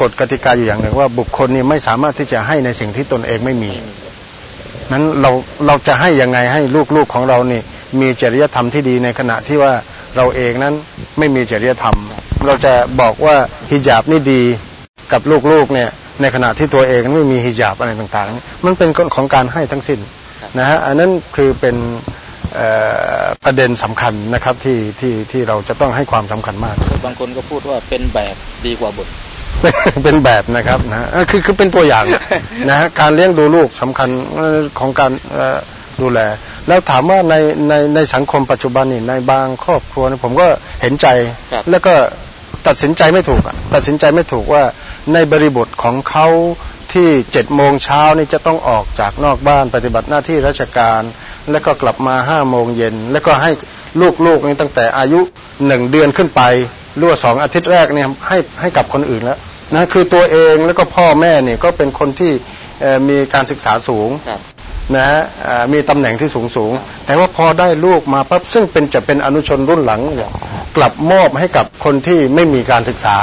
[0.00, 3.72] กฎกติกาอยู่อย่างหนึ่งว่าบุคคลนี่ไม่สามารถที่จะให้ในสิ่งที่ตนเองไม่มี
[4.92, 5.30] นั้นเรา
[5.66, 6.62] เราจะให้ยังไงให้
[6.96, 7.60] ลูกๆของเรานี่
[8.00, 9.72] มีจริยธรรมที่ดีในขณะที่ว่า
[10.16, 10.74] เราเองนั้น
[11.18, 11.96] ไม่มีจริยธรรม
[12.46, 13.36] เราจะบอกว่า
[13.70, 14.42] ฮิญาบนี่ดี
[15.12, 15.20] กับ
[15.52, 15.90] ลูกๆเนี่ย
[16.20, 20.00] ในขณะที่ตัวเองไม่มีฮิญาบอะไรต่างๆ มันเป็นของการให้ทั้งสิ้น
[20.58, 21.76] นะฮะอันนั้นคือเป็น
[23.44, 28.36] ประเด็นสำคัญนะครับที่ที่ที่เราจะต้องให้ความสำคัญมาก บางคนก็พูดว่าเป็นแบบ
[28.66, 29.08] ดีกว่าบท
[30.04, 32.04] เป็นแบบนะครับนะคือคือเป็นตัวอย่าง
[32.70, 34.08] นะฮะการเลี้ยงดูลูกสำคัญ
[34.78, 35.12] ของการ
[36.02, 36.20] ดูแล
[36.68, 37.34] แล้วถามว่าใน
[37.68, 40.46] ในในสังคมปัจจุบันนี่ในบางครอบครัวผมก็
[40.82, 41.06] เห็นใจ
[41.70, 41.94] แล้วก็
[42.66, 43.42] ตัดสินใจไม่ถูก
[43.74, 44.62] ตัดสินใจไม่ถูกว่า
[45.12, 46.26] ในบริบทของเขา
[46.92, 51.02] ที่เจ็ดโมงเช้านี่จะต้องออกจากนอกบ้านปฏิบัติหน้าที่ราชการ
[51.50, 53.50] แล้วก็กลับมาห้าโมงเย็น แล้วก็ให้
[54.26, 55.20] ลูกๆนี่ตั้งแต่อายุ
[55.66, 56.42] หนึ่งเดือนขึ้นไป
[57.00, 59.38] รั่วสองอาทิตย์แรกเนี่ยให้ให้กับคนอื่นแล้ว
[59.74, 62.32] นะคือตัวเองแล้วก็พ่อแม่เนี่ยก็เป็นคนที่
[63.08, 64.10] มีการศึกษาสูง
[64.96, 65.20] นะฮะ
[65.72, 66.72] มีตำแหน่งที่สูงสูง
[67.06, 70.00] แต่ว่าพอได้ลูกมาปั๊บซึ่งเป็นจะเป็นอนุชนรุ่นหลัง
[70.76, 73.16] กลับมอบให้กับคนที่ไม่มีการศึกษา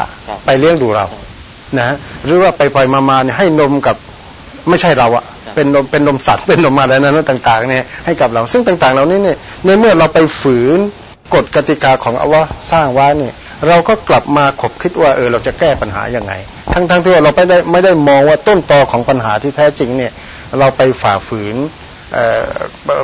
[0.45, 1.05] ไปเลี้ยงดูเรา
[1.77, 1.95] นะ
[2.25, 3.95] หรือว่าไปปล่อยมามาเนี่ยให้นมกับ
[4.69, 5.23] ไม่ใช่เราอะ
[5.55, 10.79] เป็นนมเป็นนมสัตว์เป็นนมอะไรนั้นต่าง ๆ เนี่ยให้กับเรา ซึ่งต่าง ๆ เหล่านี้เนี่ยในเมื่อเราไปฝืน
[11.33, 13.33] กฎกติกาของอัลลอฮ์สร้างไว้เนี่ย
[13.67, 16.33] เราก็กลับมาขบคิดว่าเออเราจะแก้ปัญหายังไง
[16.73, 20.11] ทั้งๆทที่ว่าเราไม่ได้ไม่ได้มองว่าต้นตอของปัญหาที่แท้จริงเนี่ย
[20.59, 21.55] เราไปฝ่าฝืน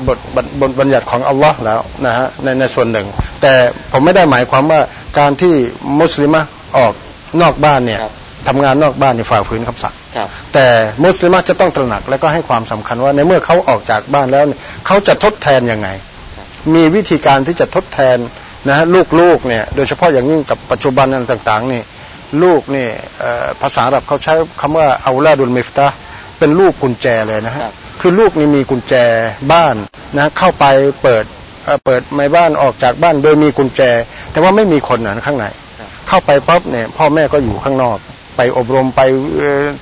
[0.07, 0.17] บท
[0.61, 3.07] บทบัญญัติของอัลลอฮ์แล้วนะฮะในในส่วนหนึ่ง
[3.41, 3.53] แต่
[3.91, 4.81] ผมไม่ได้หมายความว่า
[5.19, 5.53] การที่
[5.99, 6.35] มุสลิม
[6.77, 6.93] ออก
[7.41, 7.99] นอกบ้านเนี่ย
[8.47, 9.93] ทำงานนอกบ้านนี่ฝ่าฝืนคำสั่ง
[10.53, 10.65] แต่
[11.03, 15.89] มุสลิมจะต้องตระหนักและก็ให้ความสำคัญว่าในเมื่อเขาออกจากบ้านแล้วเนี่ยเขาจะทดแทนยังไง
[16.73, 18.17] มีวิธีการที่จะทดแทน
[18.67, 18.85] นะฮะ
[19.19, 21.81] ลูกๆเนี่ยโดยเฉพาะอย่างยิ่งกับปัจจุบันอะไรต่างๆนี่
[22.43, 22.87] ลูกนี่
[23.61, 25.87] ภาษาอับเขาใช้คำว่าอาลาดุลมิฟตา
[26.39, 27.67] เป็นลูกกุญแจเลยนะฮะ
[28.01, 28.93] คือลูกนี่มีกุญแจ
[29.53, 29.75] บ้าน
[30.17, 30.65] นะเข้าไป
[31.03, 31.25] เปิด
[31.85, 33.81] เปิดไม่บ้านออกจากบ้านโดยมีกุญแจ
[34.31, 35.45] แต่ว่าไม่มีคนนะข้างใน
[36.07, 37.97] เข้าไปปั๊บเนี่ยพ่อแม่ก็อยู่ข้างนอก
[38.37, 39.01] ไปอบรมไป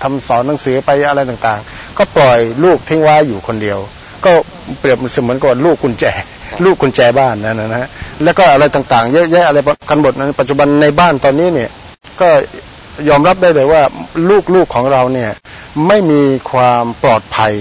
[0.03, 3.80] ทำสอนหนังสือไปอะไรต่างๆ ก็ปล่อยลูกทิ้งไว้อยู่คนเดียว
[4.26, 4.32] ก็
[4.80, 6.06] เปรียบเสมือนกับลูกกุญแจ
[6.66, 7.89] ลูกกุญแจบ้านนั่นนะฮะ
[8.24, 11.70] แล้วก็อะไรต่างๆ เยอะแยะอะไรกันหมดนะปัจจุบันในบ้านตอนนี้เนี่ย
[12.22, 12.30] ก็
[13.10, 13.82] ยอมรับได้เลยว่า
[14.56, 15.32] ลูกๆของเราเนี่ย
[15.88, 17.53] ไม่มีความปลอดภัย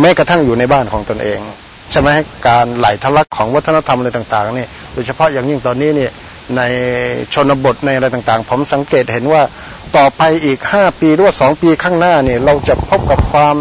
[0.00, 1.38] แม้กระทั่งอยู่ในบ้านของตนเอง
[1.90, 2.08] ใช่ไหม
[2.48, 6.12] การไหลทะลักของวัฒนธรรมอะไรต่างๆนี่โดยเฉพาะอย่างยิ่งตอนนี้เนี่ย
[6.56, 6.62] ใน
[7.34, 9.42] ชนบทในอะไรต่างๆ ผมสังเกตเห็นว่า
[9.96, 13.56] ต่อไปอีกห้าปีหรือว่าสองปีข้างหน้าเนี่ยเราจะพบกับความ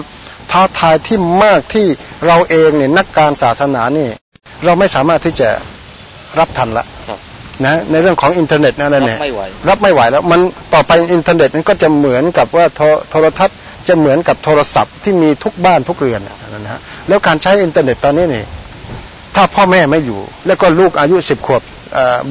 [0.52, 1.88] ท้าทายที่มากที่
[2.28, 4.08] เราเองเนี่ยนักการศาสนานี่
[4.66, 5.50] เราไม่สามารถที่จะ
[6.40, 6.86] รับทันละ
[7.66, 10.40] นะในเรื่องของอินเทอร์เน็ตนั่นแหละรับไม่ไหวรับไม่ไหวแล้วมัน
[10.74, 12.66] ต่อไปอินเทอร์เน็ตนั้นก็จะเหมือนกับว่า
[13.12, 13.58] โทรทัศน์
[13.88, 18.44] จะเหมือนกับโทรศัพท์ที่มีทุกบ้านทุกเรือนนะฮะแล้วการใช้อินเทอร์เน็ตตอนนี้นี่
[19.36, 21.62] ถ้าพ่อแม่ไม่อยู่ แล้วก็ลูกอายุสิบขวบ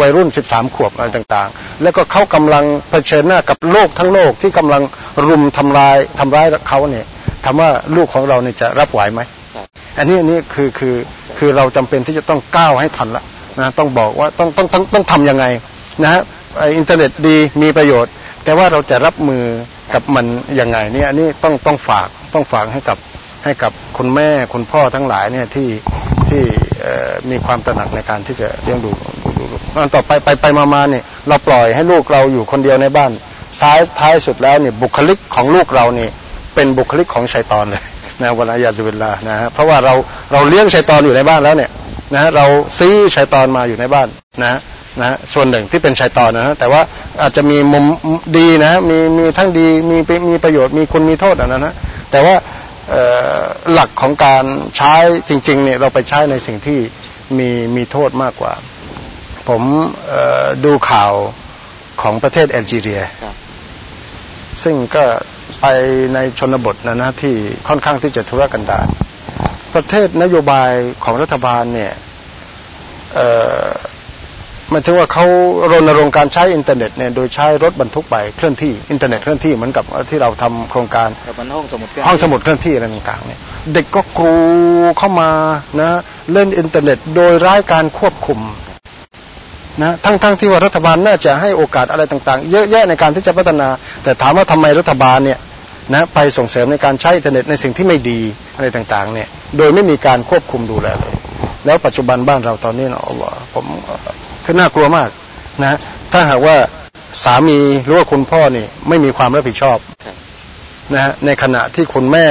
[0.01, 4.83] วัยรุ่นสิบสามขวบอะไรต่างๆ แล้วก็เขากำลังเผชิญหน้ากับโลกทั้งโลกที่กำลัง
[5.27, 7.07] รุมทำลายทำร้ายเขาเนี่ย
[7.45, 9.21] ถามว่าลูกของเราเนี่ยจะรับไหวไหม
[9.99, 10.95] อันนี้อันนี้คือคือ
[11.39, 13.25] คือเราจำเป็นที่จะต้องก้าวให้ทันละ
[13.59, 15.45] นะต้องบอกว่าต้องต้องต้องต้องทำยังไง
[16.03, 16.23] นะฮะ
[16.77, 18.13] อินเทอร์เน็ตดีมีประโยชน์
[18.45, 19.45] แต่ว่าเราจะรับมือ
[19.95, 20.27] กับมัน
[20.61, 22.99] ยังไงเนี่ยอันนี้ต้องต้องฝากต้องฝากให้กับ
[23.45, 25.69] ให้กับคุณแม่คุณพ่อทั้งหลายเนี่ยที่
[26.29, 26.43] ที่
[27.31, 28.91] มีความตระหนักในการที่จะเลี้ยงดู
[29.39, 29.61] ดูลูก
[29.95, 33.11] ต่อไปไปไปมามาเนี่ยเราปล่อยให้ลูกเราอยู่คนเดียวในบ้าน
[33.61, 36.09] ซ้ายท้ายสุดแล้วเนี่ยบุคลิกของลูกเรานี่
[36.55, 37.85] เป็นบุคลิกของชัยตอนเลย
[38.23, 39.95] นะวันอายาสุเวลานะฮะเพราะว่าเรา
[40.33, 41.71] เราเลี้ยงชัยตอนอยู่ในบ้านแล้วเนี่ย
[42.15, 42.47] นะเรา
[42.79, 44.09] ซื้อชัยตอนมาอยู่ในบ้าน
[44.43, 44.59] นะ
[45.01, 46.83] นะส่วนหนึ่งที่เป็นชัยตอนนะฮะแต่ว่า
[47.23, 47.85] อาจจะมีมุม
[48.39, 49.97] ดีนะมีมีทั้งดีมี
[50.31, 51.75] มีประโยชน์มีคุณมีโทษนะนะ
[52.11, 52.35] แต่ว่า
[53.73, 54.45] หลักของการ
[54.77, 54.95] ใช้
[55.29, 56.81] จริงๆเนี่ยเราไปใช้ในสิ่งที่
[57.39, 58.53] มีมีโทษมากกว่า
[59.49, 59.63] ผม
[60.65, 61.13] ดูข่าว
[62.03, 63.03] ของประเทศแอลจีเรีย
[64.63, 65.05] ซึ่งก็
[65.61, 65.67] ไป
[66.15, 67.35] ในชนบทนะนะที่
[67.69, 68.87] ค่อนข้างที่จะทุรกันดาร
[69.75, 70.71] ประเทศนโยบาย
[71.05, 71.93] ของรัฐบาลเนี่ย
[74.73, 75.27] มันถึงว่าเขา
[75.73, 81.09] รณรงค์การใช้อินเทอร์เน็ตเนี่ยโดยใช้รถบรรทุกไปเคลื่อนที่อินเทอร์เน็ตเคลื่อนที่เหมือนกับที่เราทำโครงการ
[81.57, 83.39] ห้องสมุดห้องสมุดเคลื่อนที่อะไรต่างๆเนี่ย
[83.73, 84.37] เด็กก็กรู
[84.99, 85.31] เข้ามา
[85.81, 85.91] นะ
[86.33, 88.41] เล่นอินเทอร์เน็ต โดยร้ายการควบคุม
[89.83, 93.69] นะทั้งๆทที่ว่ารัฐบาลน่าจะให้โอกาสอะไรต่างๆ เยอะแยะในการที่จะพัฒนา
[94.03, 95.39] แต่ถามว่าทำไมรัฐบาลเนี่ย
[95.95, 98.21] นะไปส่งเสริมในการใช้อินเทอร์เน็ตในสิ่งที่ไม่ดี
[98.57, 101.15] อะไรต่างๆเนี่ยโดยไม่มีการควบคุมดูแลเลย
[101.67, 103.67] แล้วปัจจุบันบ้านเราตอนนี้นะอัลลอฮ์ผม
[104.45, 105.11] คือน่ากลัวมาก
[105.63, 105.79] นะ
[106.13, 106.57] ถ้าหากว่า
[107.25, 109.79] สามีหรือว่าคุณพ่อนี่ไม่มีความรับผิดชอบ
[110.95, 112.29] นะฮะในขณะที่คุณแม่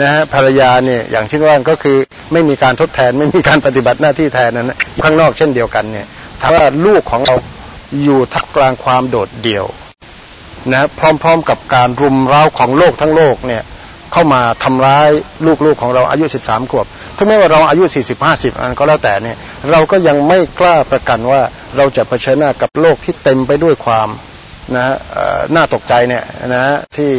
[0.00, 1.96] นะฮะภรรยาเนี่ยอย่างเช่นว่าก็คือ
[2.32, 4.72] ไม่มีการทดแทนไม่มีการปฏิบัติหน้าที่แทนนั้น
[5.02, 6.06] ข้างนอกเช่นเดียวกันเนี่ย
[6.40, 7.36] ถ้าว่าลูกของเรา
[8.02, 9.66] อยู่ทักกลางความโดดเดี่ยว
[10.72, 13.62] นะพร้อมๆกับการรุมเร้าของโลกทั้งโลกเนี่ย
[14.12, 15.10] เข้ามาทำร้าย
[15.64, 16.86] ลูกๆของเราอายุ 13 ขวบ
[17.20, 19.36] ถึงแม้ว่าเราอายุ 40 50อันก็แล้วแต่เนี่ย
[19.70, 21.42] เราก็ยังไม่กล้าประกันว่า
[21.76, 24.08] เราจะเผชิญหน้ากับโลกที่เต็มไปด้วยความ
[24.76, 24.84] นะ
[25.54, 26.64] น่าตกใจเนี่ยนะ
[26.96, 27.10] ที่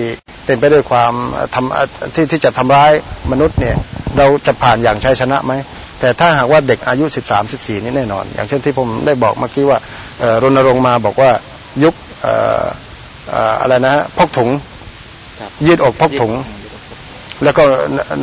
[0.46, 1.14] เต็มไปด้วยความ
[1.54, 2.92] ทำที่ที่จะทำร้าย
[3.32, 3.76] มนุษย์เนี่ย
[4.18, 5.54] เราจะผ่านอย่างชัยชนะไหม
[6.00, 9.78] แต่ถ้าหากว่าเด็กอายุ 13 14 นี่แน่นอน อย่างเช่นที่ผมได้บอกเมื่อกี้ว่า
[10.44, 11.32] รณรงค์มาบอกว่า
[11.84, 11.94] ยุค
[13.62, 14.50] อะไรนะพกถุง
[15.68, 16.34] ยืดอกพกถุง
[17.44, 17.64] แล้วก็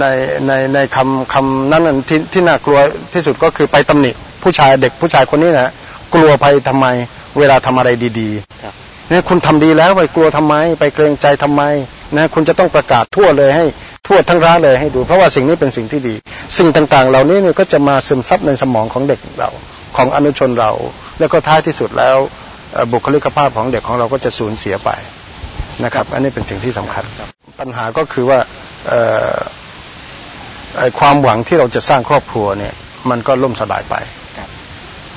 [0.01, 0.07] ใน
[0.47, 2.79] ในในคำคำนั้นที่ที่น่ากลัว
[3.13, 4.11] ที่สุดก็คือไปตำหนิ
[4.43, 5.71] ผู้ชายเด็กผู้ชายคนนี้นะ
[6.15, 6.87] กลัวไปทำไม
[7.39, 7.91] เวลาทำอะไร
[8.21, 11.63] ดีๆเนี่ยคุณทำดีแล้วไปกลัวทำไม ไปเกรงใจทำไม
[12.17, 13.65] นะคุณจะต้องประกาศทั่วเลยให้
[14.07, 16.15] ทั่วทั้งร้านเลยให้ดู เพราะว่าสิ่งนี้เป็นสิ่งที่ดี
[16.59, 19.51] สิ่งต่างๆ เหล่านี้เนี่ยก็จะมาซึมซับในสมองของเด็กเรา
[19.97, 20.71] ของอนุชนเรา
[21.19, 22.17] แล้วก็ท้ายที่สุดแล้ว
[22.93, 24.91] บุคลิกภาพของเด็กของเราก็จะสูญเสียไป
[25.85, 27.05] นะครับ อันนี้เป็นสิ่งที่สำคัญ
[27.61, 28.39] ปัญหาก็คือว่า
[30.79, 32.73] ไอ้ความหวังที่เราจะสร้างครอบครัวเนี่ย
[33.11, 33.95] มันก็ล่มสลายไป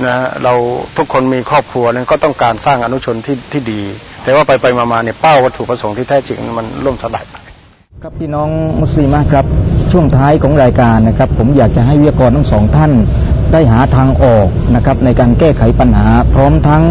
[0.06, 0.54] นะเรา
[0.98, 3.82] ทุกคนมีครอบครัวนั้นก็ต้องการสร้างอนุชนที่ที่ดี
[4.24, 7.36] แต่ว่าไปไปมาๆเนี่ยเป้าวัตถุประสงค์ที่แท้จริงมันล่มสลายไป
[8.04, 8.50] ครับพี่น้อง
[8.82, 9.46] มุสลิมครับ
[9.92, 12.92] ช่วงท้ายของรายการนะครับ ผมอยากจะให้วิทยากรทั้งสองท่าน
[13.54, 16.84] ได้หาทางออกนะครับในการแก้ไขปัญหา พร้อมทั้ง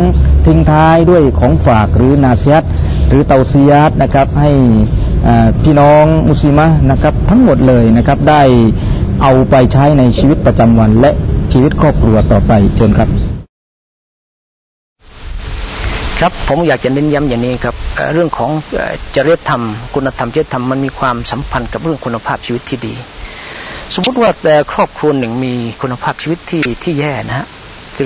[0.46, 2.62] ทิ้งท้ายด้วยของฝากหรือนาเซียต
[3.08, 4.50] หรือเตาเซียตนะครับให้
[5.62, 8.42] พี่น้องมุสลิมะนะครับทั้งหมดเลยนะครับได้
[9.22, 11.10] เอาไปใช้ในชีวิตประจำวันและ
[11.52, 13.08] ชีวิตครอบครัวต่อไปเชิญครับ
[16.20, 17.74] ครับผมอยากจะเน้นย้ำอย่างนี้ครับ
[18.14, 18.50] เรื่องของ
[19.16, 19.62] จริยธรรม
[19.94, 22.94] คุณธรรมจริยธรรมมันมีความสัมพันธ์กับเรื่องคุณภาพชีวิตที่ดี
[23.94, 27.46] สมมติว่าแต่ครอบครัวหนึ่งมีคุณภาพชีวิตที่ที่แย่นะฮะ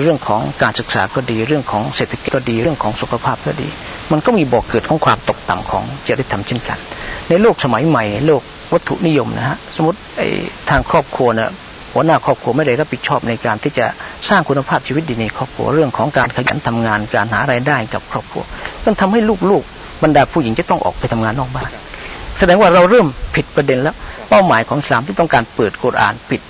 [0.03, 3.67] เรื่องของการศึกษาก็ดีเรื่องของเศรษฐกิจก็ดีเรื่องของสุขภาพก็ดี
[4.11, 6.77] มันก็มีบ่อกเกิดของความตกต่ำของจริยธรรมเช่นกัน
[7.29, 8.41] ในโลกสมัยใหม่ โลก
[8.73, 10.27] วัตถุนิยมนะฮะสมมติไอ้
[10.69, 11.49] ทางครอบครัวเนี่ย
[11.93, 13.85] หัวหน้าครอบครัวไม่ได้รับผิดชอบในการที่จะ
[14.29, 18.43] สร้างคุณภาพชีวิตดีในครอบครัวเรื่องของการขยันทำงานการหารายได้กับครอบครัว
[18.85, 19.19] มันทำให้
[19.49, 21.69] ลูกๆบรรดาผู้หญิงจะต้องออกไปทำงานนอกบ้าน
[22.39, 23.95] แสดงว่าเราเริ่มผิดประเด็นแล้ว
[24.29, 26.41] เป้าหมายของสามที่ต้องการเปิดกุรอานปิด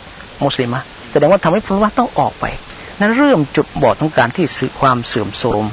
[0.44, 0.82] มุสลิมะ
[1.12, 2.46] แสดงว่าทำให้พลวัตต้องออกไป
[3.00, 5.64] นั้นเริ่มจุดบอดของการที่สื่อความเสื่อมโทรม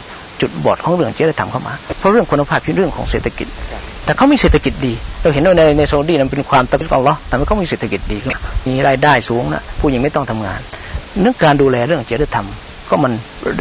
[0.40, 3.48] จุดบอดของเรื่องจริญธรรมเข้ามา เพราะเรื่องคุณภาพเป็นเรื่องของเศรษฐกิจ
[4.04, 8.18] แต่เขามีเศรษฐกิจดี เราเห็นว่าในในซาอุดีนั้นเป็นความตะกุกอัลลอแต่เขามีเศรษฐกิจดี
[8.68, 10.60] มีรายได้สูงนะผู้หญิงไม่ต้องทำงาน
[11.20, 12.46] เรื่องการดูแลเรื่องจริญธรรม
[12.88, 13.12] ก็มัน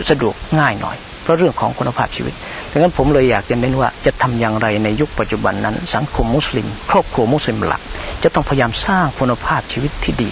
[0.10, 0.98] สะดวกง่ายหน่อย
[1.32, 2.34] เพราะเรื่องของคุณภาพชีวิต
[2.72, 7.82] ดังนั้นผมเลยอยากจะเน้นว่าจะทำอย่างไรในยุคปัจจุบันนั้น สังคมมุสลิม ครอบครัวมุสลิมหลัก
[8.24, 10.30] จะต้องพยายามสร้างคุณภาพชีวิตที่ดี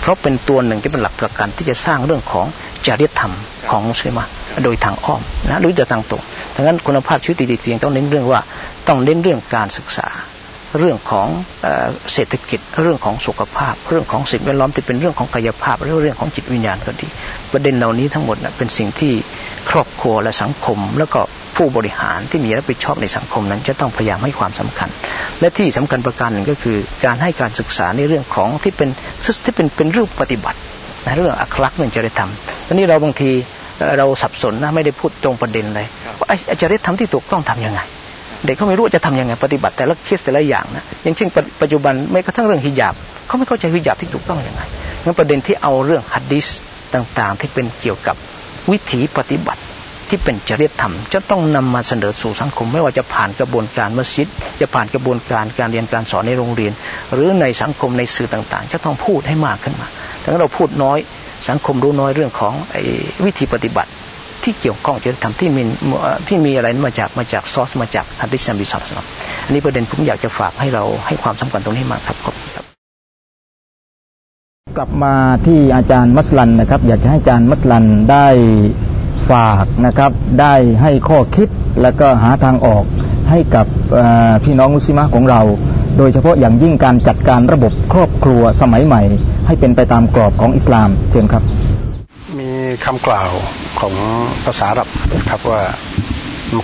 [0.00, 2.46] เพราะเป็นตัวหนึ่งที่เป็นหลักประกันที่จะสร้างเรื่องของ
[2.86, 3.32] จริยธรรม
[3.70, 4.18] ของมุสลิม
[4.64, 6.22] โดยทางอ้อมนะหรือจะทางตรง
[6.54, 8.40] ดังนั้นคุณภาพชีวิตดีๆเพียงต้องเน้นเรื่องว่า
[8.88, 10.08] ต้องเน้นเรื่องการศึกษา
[10.78, 11.28] เรื่องของ
[12.12, 17.08] เศรษฐกิจเรื่องของสุขภาพ เรื่องของสิ่งแวดล้อมที่เป็นเรื่องของกายภาพเรื่องของจิตวิญญาณก็ดี
[17.52, 19.12] ประเด็นเหล่านี้ทั้งหมดนะเป็นสิ่งที่
[19.70, 21.20] ครอบครัวและสังคม แล้วก็
[21.56, 24.88] ผู้บริหารที่มีรับผิดชอบในสังคมนั้น จะต้องพยายามให้ความสำคัญ
[25.40, 28.88] และที่สำคัญประการหนึ่งก็คือ การให้การศึกษาในเรื่องของที่เป็น
[29.44, 30.58] ที่เป็นเป็นรูปปฏิบัติ
[31.04, 32.30] ในเรื่องอัคลักษณ์เรื่องจริยธรรม
[32.66, 33.30] อันนี้เราบางที
[33.98, 35.86] เราสับสนนะไม่ได้พูดตรงประเด็นเลย
[36.18, 37.80] ว่าไอ้จริยธรรมที่ถูกต้องทํำยังไง
[38.44, 41.28] เด็กเขาไม่รู้จะทํำยังไงปฏิบัติแต่ละเคสแต่ละอย่างนะอย่างเช่น
[41.62, 42.94] ปัจจุบันไม่กระทั่งเรื่องฮิญาบ
[43.26, 44.62] เขาไม่เข้าใจฮิญาบที่ถูกต้องยังไง
[45.04, 46.46] งั้นประเด็นที่เอาเรื่องฮัดดิส
[46.94, 48.16] ต่างๆ ที่เป็นเกี่ยวกับ
[48.70, 49.62] วิถีปฏิบัติ
[50.08, 54.26] ที่เป็นจริยธรรม จะต้องนำมาเสนอสู่สังคม ไม่ว่าจะผ่านกระบวนการมัสยิด
[54.60, 56.72] จะผ่านกระบวนการการเรียนการสอนในโรงเรียน
[57.14, 59.86] หรือในสังคมในสื่อต่างๆ จะต้องพูดให้มากขึ้นมา
[60.22, 60.98] ถ้าเราพูดน้อย
[61.48, 62.76] สังคมรู้น้อยเรื่องของอ
[63.24, 63.90] วิธีปฏิบัติ
[64.44, 65.62] ที่เกี่ยวข้องจริยธรรมที่มี
[66.28, 68.98] ที่มีอะไรมาจากมาจากซอสมาจากฮัดดิสัมบิสับสน
[69.44, 72.34] อันนี้ประเด็นผมอยากจะฝากให้เราให้ความสำคัญตรงนี้มากครับครับ
[74.76, 75.14] กลับมา
[75.46, 78.28] ที่อาจารย์มัสลันนะครับ อยากจะให้อาจารย์มัสลันได้
[79.30, 81.48] ฝากนะครับ ได้ให้ข้อคิด
[81.82, 82.84] แล้วก็หาทางออก
[83.30, 83.66] ให้กับ
[84.44, 85.40] พี่น้องมุสลิมของเรา
[85.98, 89.02] โดยเฉพาะอย่างยิ่งการจัดการระบบครอบครัวสมัยใหม่
[89.46, 91.42] ให้เป็นไปตามกรอบของอิสลามเชิญครับ
[92.38, 92.50] มี
[92.84, 93.30] คำกล่าว
[93.80, 93.94] ของ
[94.44, 94.88] ภาษาอับ
[95.30, 95.62] ครับว่า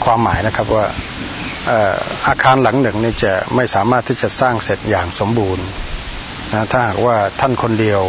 [0.04, 0.84] ความหมายนะครับว่า
[2.26, 5.64] อาคารหลังหนึ่งนี่จะไม่สามารถที่จะสร้างเสร็จอย่างสมบูรณ์
[6.54, 8.02] นะถ้าหากว่าท่านคนเดียว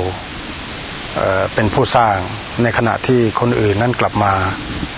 [1.53, 2.15] เป็นผู้สร้าง
[2.63, 4.31] ในขณะที่คนอื่นนั้นกลับมา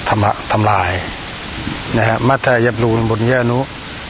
[0.09, 0.91] ทำทำลาย
[1.97, 3.59] นะฮะมัตยับลูนบุญญานุ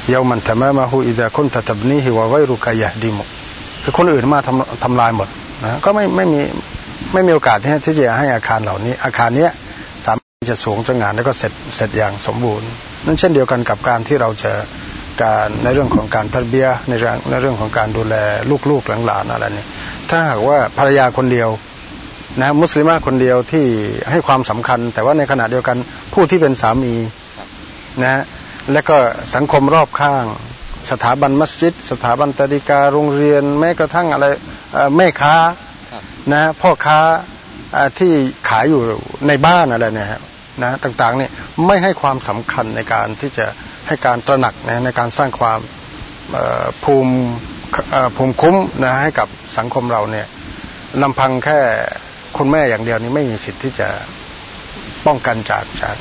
[0.10, 3.24] เยามันทำมาหูอิดะคนตับนีฮิวาไวรุกายะดีมุ
[3.84, 5.28] คือคนอื่นมาทำทำลายหมด
[5.64, 6.42] นะก็ไม่ไม่มี
[7.14, 9.52] ไม่มีโอกาสที่ที่จะให้อาคารเหล่านี้ อาคารเนี้ย
[10.06, 12.68] สามารถจะสูงจนงานแล้วก็เสร็จเสร็จอย่างสมบูรณ์
[13.06, 14.52] นั่นเช่นเดียวกันกับการที่เราจะ
[15.22, 18.16] การในเรื่องของการทัดเบียในเรื่องในเรื่องของการดูแล
[18.70, 19.66] ลูกๆหลานๆอะไรนี่
[20.10, 21.50] ถ้าหากว่าภรรยาคนเดียว
[22.42, 23.66] นะมุสลิมคนเดียวที่
[24.12, 25.78] ให้ความสำคัญ แต่ว่าในขณะเดียวกัน
[26.14, 26.96] ผู้ที่เป็นสามี
[28.04, 28.24] นะ
[28.72, 28.98] และก็
[29.36, 30.26] สังคมรอบข้าง
[30.92, 34.26] สถาบันมัสยิด สถาบันตริกาโรงเรียน แม้กระทั่งอะไร
[34.98, 35.36] แม่ค้า
[36.34, 37.00] นะพ่อค้า
[38.00, 38.14] ที่
[38.50, 38.82] ขายอยู่
[39.28, 40.10] ในบ้านอะไรเนี่ย
[40.64, 41.32] นะต่างๆเนี่ย
[41.66, 43.48] ไม่ให้ความสำคัญในการที่จะ
[43.88, 45.60] ให้การตระหนักนะในการสร้างความ
[46.84, 47.14] ภูมิ
[48.16, 49.28] ภูมิคุ้มนะให้กับ
[49.58, 50.28] สังคมเราเนี่ย
[51.02, 51.60] ลำพังแค่
[52.38, 53.88] คุณแม่อย่างเดียวนี้ไม่มีสิทธิ์ที่จะ
[55.06, 55.96] ป้องกันจากจาก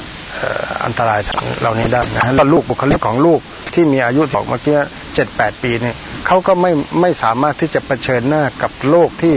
[0.84, 1.20] อันตราย
[1.60, 3.40] เหล่านี้ได้นะแล้วลูกบุคลิกของลูก
[3.74, 4.78] ที่มีอายุบอกเมื่อกี้
[5.14, 9.36] เจ็ดแปดปีเนี่ยเขาก็ไม่ไม่สามารถที่จะเผชิญหน้ากับโลกที่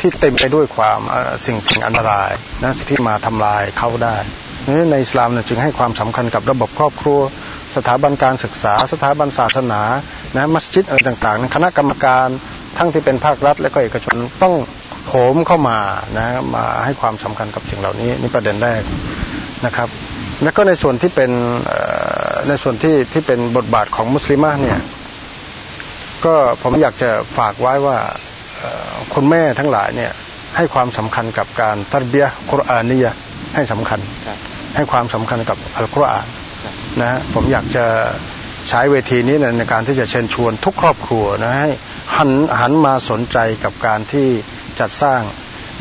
[0.00, 1.00] ที่เต็มไปด้วยความ
[1.46, 2.30] สิ่งสิ่งอันตราย
[2.62, 4.16] นะที่มาทำลายเขาได้
[4.90, 7.20] ในอิสลามเนี่ยจึงให้ความสำคัญกับระบบครอบครัว
[7.76, 9.80] สถาบันการศึกษา สถาบันศาสนา
[10.36, 12.28] นะมัสยิดอะไรต่างๆ คณะกรรมการ
[12.78, 14.54] ทั้งที่เป็นภาครัฐและก็เอกชนต้อง
[15.08, 15.78] โหมเข้ามา
[16.18, 18.82] นะมาให้ความสำคัญกับสิ่งเหล่านี้นี่ประเด็นแรก
[19.66, 19.88] นะครับ
[20.42, 21.30] แล้วก็ในส่วนที่เป็น
[22.48, 24.78] ในส่วนที่ที่เป็นบทบาทของมุสลิมะเนี่ย
[26.24, 27.98] ก็ผมอยากจะฝากไว้ว่า
[29.14, 30.12] คุณแม่ทั้งหลายเนี่ย
[30.56, 33.06] ให้ความสำคัญกับการตัดเบียคุรอานีย
[33.54, 34.00] ให้สำคัญ
[34.76, 36.26] ให้ความสำคัญกับอัลกุรอาน
[37.00, 37.84] นะผมอยากจะ
[38.68, 41.70] ใช้เวทีนี้ในการที่จะเชิญชวนทุกครอบครัวนะให้
[42.16, 42.30] หัน
[42.60, 44.28] หันมาสนใจกับการที่
[44.80, 45.20] จัดสร้าง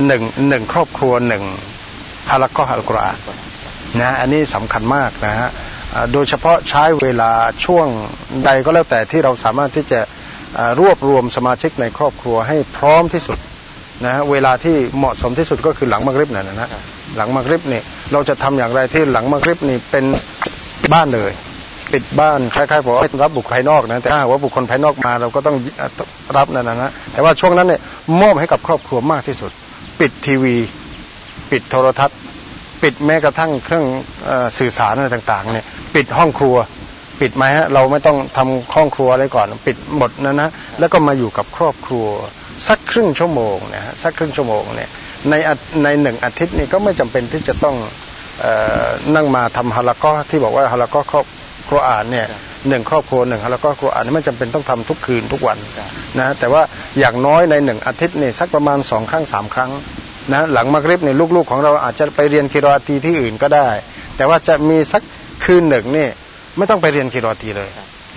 [0.07, 1.43] หนึ่งหนึ่งครอบครัวหนึ่ง
[2.32, 3.18] ฮาลักก็อัลกุรอาน
[3.99, 5.49] นะอันนี้สำคัญมากนะฮะ
[6.13, 7.32] โดยเฉพาะใช้เวลา
[7.66, 7.88] ช่วง
[8.45, 9.99] ใดก็แล้วแต่ที่เราสามารถที่จะ
[10.80, 13.38] รวบรวมสมาชิกในครอบครัวให้พร้อมที่สุด
[14.05, 16.70] นะเวลาที่เหมาะสมที่สุดก็คือหลังมักริบนั่นนะ
[17.18, 20.05] หลังมักริบนี่เราจะทำอย่างไรที่หลังมักริบนี่เป็น
[20.93, 21.31] บ้านเลย
[21.93, 25.55] ปิดบ้านคล้ายๆบอกรับบุคคลภายนอกนะแต่ถ้าว่าบุคคลภายนอกมาเราก็ต้อง
[26.38, 27.81] รับนั่นนะนะแต่ว่าช่วงนั้นเนี่ย
[28.21, 29.51] มอบให้กับครอบครัวมากที่สุด
[29.99, 30.55] ปิดทีวี
[31.51, 32.17] ปิดโทรทัศน์
[32.83, 33.86] ปิดแม้กระทั่งเครื่อง
[34.57, 35.65] สื่อสารอะไรต่างๆเนี่ย
[35.95, 36.55] ปิดห้องครัว
[37.21, 42.05] ปิดไหมฮะเราไม่ต้องทำห้องครัวอะไรก่อน ปิดหมดนะนะแล้วก็มาอยู่กับครอบครัว
[42.67, 44.89] สักครึ่งชั่วโมงนะฮะสักครึ่งชั่วโมงเนี่ย
[45.29, 45.33] ใน
[45.83, 47.75] ในหนึ่งอาทิตย์นี่ก็ไม่จำเป็นที่จะต้อง
[49.15, 51.25] นั่งมาทำฮาลาก็ที่บอกว่าฮาลาก็ครอบ
[51.67, 52.27] ครัวอ่านเนี่ย
[52.69, 55.57] หนึ่งครอบครัวหนึ่งฮาลาก็ครัวอ่านไม่จำเป็นต้องทำทุกคืนทุกวัน
[56.19, 56.61] นะแต่ว่า
[56.99, 59.71] อย่างน้อยในหนึ่งอาทิตย์นี่สักประมาณสองครั้งสามครั้ง
[60.33, 63.67] นะหลังมักริบเนี่ยลูกๆของเราอาจจะไปเรียนกิรอตีที่อื่นก็ได้
[64.17, 65.01] แต่ว่าจะมีสัก
[65.45, 66.07] คืนหนึ่งนี่
[66.57, 67.69] ไม่ต้องไปเรียนกิรอตีเลย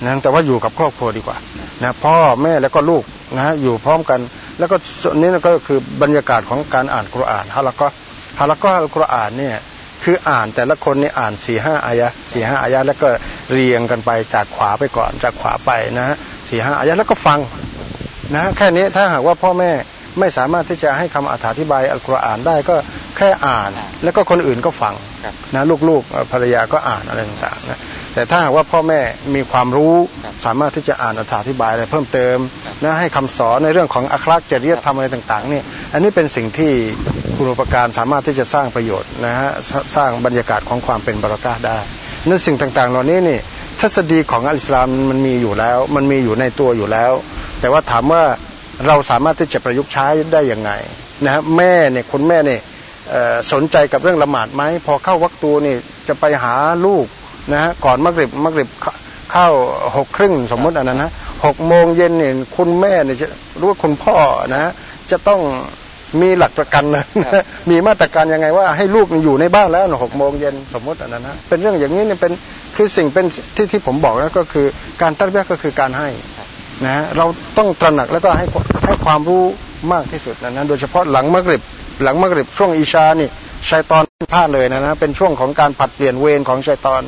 [0.04, 1.36] นะแต่ว่าอยู่กับครอบครัวดีกว่า
[1.82, 3.04] นะพ่อแม่แล้วก็ลูก
[3.36, 4.20] นะอยู่พร้อมกัน
[4.58, 7.86] แล้วก็ส่วนนี้ก็คือบรรยากาศของการอ่านกุรอานฮะแล้วก็
[8.38, 9.56] ฮะแล้วก็กุรอานเนี่ย
[10.04, 13.08] คืออ่านแต่ละคนนี่อ่านสี่ห้าอายะสี่ห้าอายะแล้วก็
[13.52, 16.16] เรียงกันไปจากขวาไปก่อน จากขวาไปนะฮะ
[16.48, 17.38] สี่ห้าอายะแล้วก็ฟัง
[18.34, 19.72] นะแค่นี้ถ้าหากว่าพ่อแม่
[20.18, 22.76] ไม่สามารถที่จะให้คำอธิบายอัลกุรอานได้ก็
[23.16, 23.70] แค่อ่าน
[24.04, 24.94] แล้วก็คนอื่นก็ฟัง
[25.54, 27.78] นะลูกๆภรรยาก็อ่านอะไรต่างๆนะ
[28.14, 29.00] แต่ถ้าหากว่าพ่อแม่
[29.34, 29.94] มีความรู้
[30.44, 32.36] สามารถที่จะอ่านอธิบายอะไรเพิ่มเติม
[32.82, 36.72] นะให้คำสอนในเรื่องของอัคลักจริยธรรมอะไรต่างๆนี่อันนี้เป็นสิ่งที่
[37.34, 39.50] ครูปการสามารถที่จะสร้างประโยชน์นะฮะ
[39.96, 41.78] สร้างบรรยากาศของความเป็นบารากาได้
[42.28, 43.38] นั่นสิ่งต่างๆ เหล่านี้นี่
[43.80, 47.12] ทฤษฎีของอัลอิสลามมันมีอยู่แล้ว มันมีอยู่ในตัวอยู่แล้ว
[47.60, 48.22] แต่ว่าถามว่า
[48.86, 50.70] เราสามารถที่จะประยุกต์ใช้ได้ยังไง
[51.24, 52.60] นะฮะแม่เนี่ยคุณแม่เนี่ย
[53.52, 55.76] สนใจกับเรื่องละหมาดไหมพอเข้าวักตูนี่
[56.08, 56.54] จะไปหา
[56.86, 57.06] ลูก
[57.52, 58.68] นะฮะก่อนมักริบมักริบ
[59.32, 59.48] เข้า
[59.96, 61.10] หกครึ่งสมมติอันนั้นนะ
[61.44, 63.26] หกโมงเย็นเนี่ยคุณแม่เนี่ยจะ
[63.60, 64.16] รู้ว่าคุณพ่อ
[64.54, 64.70] นะ
[65.10, 65.40] จะต้อง
[66.20, 67.04] มีหลักประกันนะ
[67.70, 72.32] มีมาตรการยังไงว่าให้ลูกอยู่ในบ้านแล้วหกโมงเย็นสมมติอันนั้นนะเป็นเรื่องอย่างนี้เนี่ยเป็น
[72.76, 73.26] คือสิ่งเป็น
[73.56, 74.66] ที่ที่ผมบอกแล้วก็คือ
[75.02, 76.08] การตั้งเบี้ยก็คือการให้
[76.84, 77.26] นะเรา
[77.58, 78.46] ต้องตระหนักแล้วก็ให้
[78.84, 79.44] ให้ความรู้
[79.92, 81.62] มากที่สุดนะนะโดยเฉพาะหลังมักริบ
[82.02, 83.28] หลังมักริบช่วงอิชานี่
[83.70, 84.02] ชัยตอน
[84.32, 87.02] พลาดเลยนะนะเป็นช่วงของการผัดเปลี่ยนเวรของชัยตอน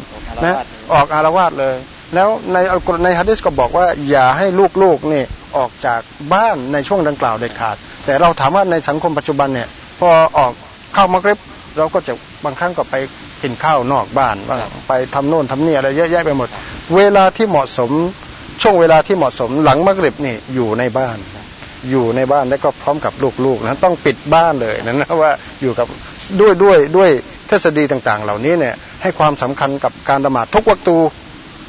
[0.45, 0.59] นะ
[0.93, 1.75] ออกอารวาสเลย
[2.15, 4.47] แล้วในอัลกุรในฮะดิษก็บอกว่า อย่าให้
[4.83, 5.23] ลูกๆนี่
[5.57, 6.01] ออกจาก
[6.35, 7.77] บ้านในช่วงดังกล่าวเด็ดขาด
[8.07, 10.53] แต่เราถามว่าในสังคมปัจจุบันเนี่ย พอออก
[10.95, 11.39] เข้ามักริบ
[11.79, 12.13] เราก็จะ
[12.45, 12.95] บางครั้งก็ไป
[13.43, 16.49] กินข้าวนอกบ้านบ้างไปทำโน่นทำนี่อะไรเยอะแยะไปหมด
[16.97, 17.91] เวลาที่เหมาะสม
[18.63, 21.17] ช่วงเวลาที่เหมาะสมหลังมักริบนี่อยู่ในบ้าน
[21.89, 23.13] อยู่ในบ้านแล้วก็พร้อมกับ
[23.45, 25.87] ลูกๆนะต้องปิดบ้านเลยนะนะว่าอยู่กับ
[26.41, 27.11] ด้วยด้วยด้วย
[27.49, 30.99] ทฤษฎีต่างๆ เหล่านี้เนี่ยให้ความสำคัญกับการละหมาดทุกวัตู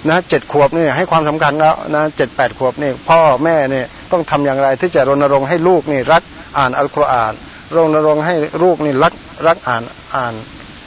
[0.09, 6.23] นะเจ็ดขวบเนี่ยให้ความสำคัญแล้วนะเจ็ดแปดขวบนี่พ่อแม่เนี่ยต้องทำอย่างไรที่จะรณรงค์ให้ลูกนี่รัก
[6.57, 7.33] อ่านอัลกุรอาน
[7.75, 9.13] รณรงค์ให้ลูกนี่รัก
[9.47, 9.83] รักอ่าน
[10.15, 10.33] อ่าน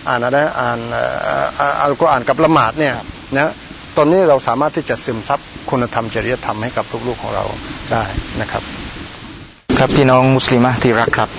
[0.09, 0.79] อ่านอะไรอ่าน
[1.83, 2.95] อัลกุรอานกับละหมาดเนี่ย
[3.37, 3.53] นะ
[3.97, 7.45] ตอนนี้เราสามารถที่จะซึมซับคุณธรรมจริยธรรมให้กับลูกๆของเรา
[7.93, 8.05] ได้
[8.41, 8.63] นะครับ
[9.81, 11.31] ครับพี่น้องมุสลิมที่รักครับ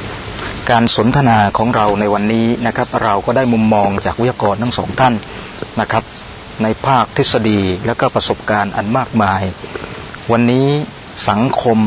[0.72, 5.14] การสนทนาของเราในวันนี้นะครับ เราก็ได้มุมมองจากวิทยากรทั้งสองท่าน
[5.80, 6.04] นะครับ
[6.64, 9.42] ในภาคทฤษฎีและก็ประสบการณ์อันมากมาย
[10.32, 10.68] วันนี้
[11.30, 11.80] สังคม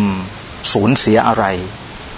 [0.72, 1.44] สูญเสียอะไร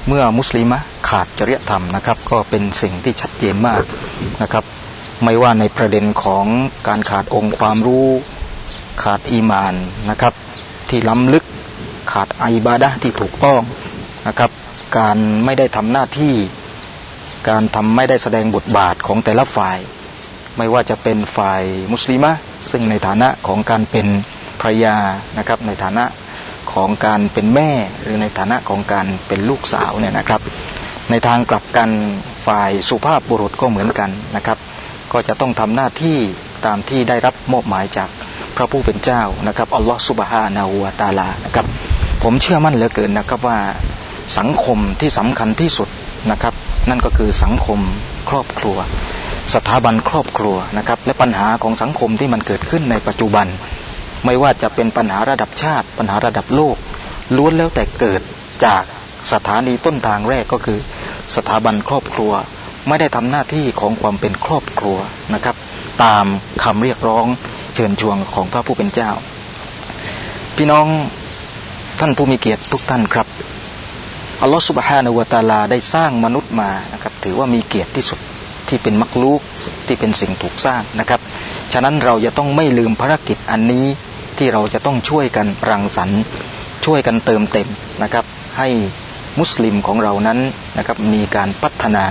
[0.08, 0.72] เมื่อมุสลิม
[1.08, 3.82] ขาดจริยธรรมนะครับ ก็เป็นสิ่งที่ชัดเจนมาก
[4.42, 4.64] นะครับ
[5.24, 6.46] ไม่ว่าในประเด็นของ
[6.88, 8.08] การขาดองค์ความรู้
[9.02, 9.74] ขาดอีมาน
[10.10, 10.34] นะครับ
[10.88, 11.44] ที่ล้ำลึก
[12.12, 13.60] ขาดอิบาดะที่ถูกต้อง
[14.28, 14.50] นะครับ
[14.98, 16.34] การไม่ได้ทำหน้าที่
[17.48, 19.78] การทำไม่ได้แสดงบทบาทของแต่ละฝ่าย
[20.58, 21.62] ไม่ว่าจะเป็นฝ่าย
[21.92, 22.32] มุสลิมะ
[22.70, 24.06] ซึ่งในฐานะของการเป็น
[24.60, 24.96] ภรยา
[25.38, 26.04] นะครับ ในฐานะ
[26.72, 27.70] ของการเป็นแม่
[28.02, 30.40] หรือในฐานะของการเป็นลูกสาวเนี่ยนะครับ
[31.10, 31.90] ในทางกลับกัน
[32.46, 34.58] ฝ่ายสุภาพบุรุษก็เหมือนกันนะครับ
[35.12, 36.18] ก็จะต้องทำหน้าที่
[36.66, 38.08] ตามที่ได้รับมอบหมายจาก
[38.56, 41.66] พระผู้เป็นเจ้านะครับอัลลอฮฺสุบฮานาหูวาตาลานะครับ
[42.22, 43.58] ผมเชื่อมั่นเหลือเกินนะครับว่า
[44.38, 45.88] สังคมที่สำคัญที่สุด
[46.30, 46.54] นะครับ
[46.88, 47.80] นั่นก็คือสังคม
[48.28, 48.76] ครอบครัว
[49.54, 53.46] สถาบันครอบครัวนะครับ และปัญหาของสังคมที่มันเกิดขึ้นในปัจจุบัน
[54.24, 56.76] ไม่ว่าจะเป็นปัญหาระดับชาติ ปัญหาระดับโลก
[57.36, 58.22] ล้วนแล้วแต่เกิด
[58.64, 58.82] จาก
[59.32, 60.78] สถานีต้นทางแรกก็คือ
[61.36, 62.32] สถาบันครอบครัว
[62.88, 64.98] ไม่ได้ทำหน้าที่ของความเป็นครอบครัว
[65.34, 65.56] นะครับ
[66.04, 66.26] ตาม
[66.62, 67.26] คำเรียกร้อง
[67.74, 69.10] เชิญชวนของพระผู้เป็นเจ้า
[70.56, 70.86] พี่น้อง
[72.00, 73.26] ท่านผู้มีเกียรติทุกท่านครับ
[74.42, 78.18] อัลลอฮฺสุบฮานาวะตาลาได้สร้างมนุษย์มานะครับถือว่ามีเกียรติที่สุด
[78.68, 79.40] ที่เป็นมักลูก
[79.86, 81.20] ที่เป็นสิ่งถูกสร้างนะครับ
[81.72, 83.86] ฉะนั้นเราจะต้องไม่ลืมภารกิจอันนี้
[84.38, 86.22] ที่เราจะต้องช่วยกันรังสรรค์
[86.84, 87.68] ช่วยกันเติมเต็ม
[88.02, 88.24] นะครับ
[88.58, 88.68] ให้
[89.40, 90.38] มุสลิมของเรานั้น
[90.78, 92.04] นะครับมีการพัฒนา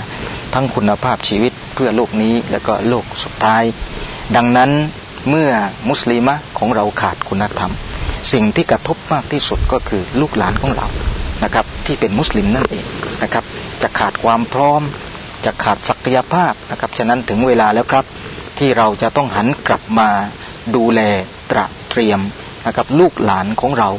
[0.53, 3.63] ทั้งคุณภาพชีวิตเพื่อโลกนี้และก็โลกสุดท้าย
[4.35, 4.71] ดังนั้น
[5.29, 5.49] เมื่อ
[5.89, 7.71] มุสลิมะของเราขาดคุณธรรม
[8.33, 10.87] สิ่งที่กระทบมากที่สุดก็คือลูกหลานของเรา
[11.43, 12.85] นะครับ ที่เป็นมุสลิมนั่นเอง
[13.23, 13.43] นะครับ
[13.81, 14.81] จะขาดความพร้อม
[15.45, 18.05] จะขาดศักยภาพนะครับฉะนั้นถึงเวลาแล้วครับ
[18.59, 20.09] ที่เราจะต้องหันกลับมา
[20.75, 21.01] ดูแล
[21.51, 22.19] ตระเตรียม
[22.67, 23.89] นะครับลูกหลานของเรา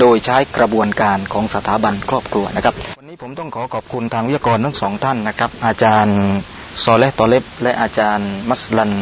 [0.00, 6.18] โดยใช้กระบวนการของสถาบันครอบครัวนะครับ วันนี้ผมต้องขอขอบคุณทางวิทยากรทั้งสองท่านนะครับ อาจารย์
[6.82, 8.92] ซอเลตอเลบและอาจารย์มัสลัน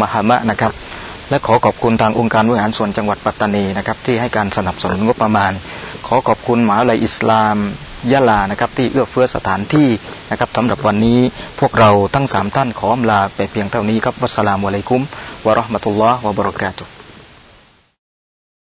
[0.00, 0.72] มหามะนะครับ
[1.30, 5.52] และขอขอบคุณทางองค์การบริหารส่วนจังหวัดปัตตานีนะครับที่ให้การสนับสนุนงบประมาณ
[6.06, 7.56] ขอขอบคุณมหาวิทยาลัยอิสลาม
[8.12, 9.88] ยะลานะครับ ที่เอื้อเฟื้อสถานที่
[10.30, 11.18] นะครับสำหรับวันนี้
[11.60, 15.02] พวกเราทั้งสามท่านขออำลาไปเพียงเท่านี้ครับวัสสลามุอะลัยกุม
[15.46, 16.95] วะราะห์มะตุลลอฮ์วะบะเราะกาตุ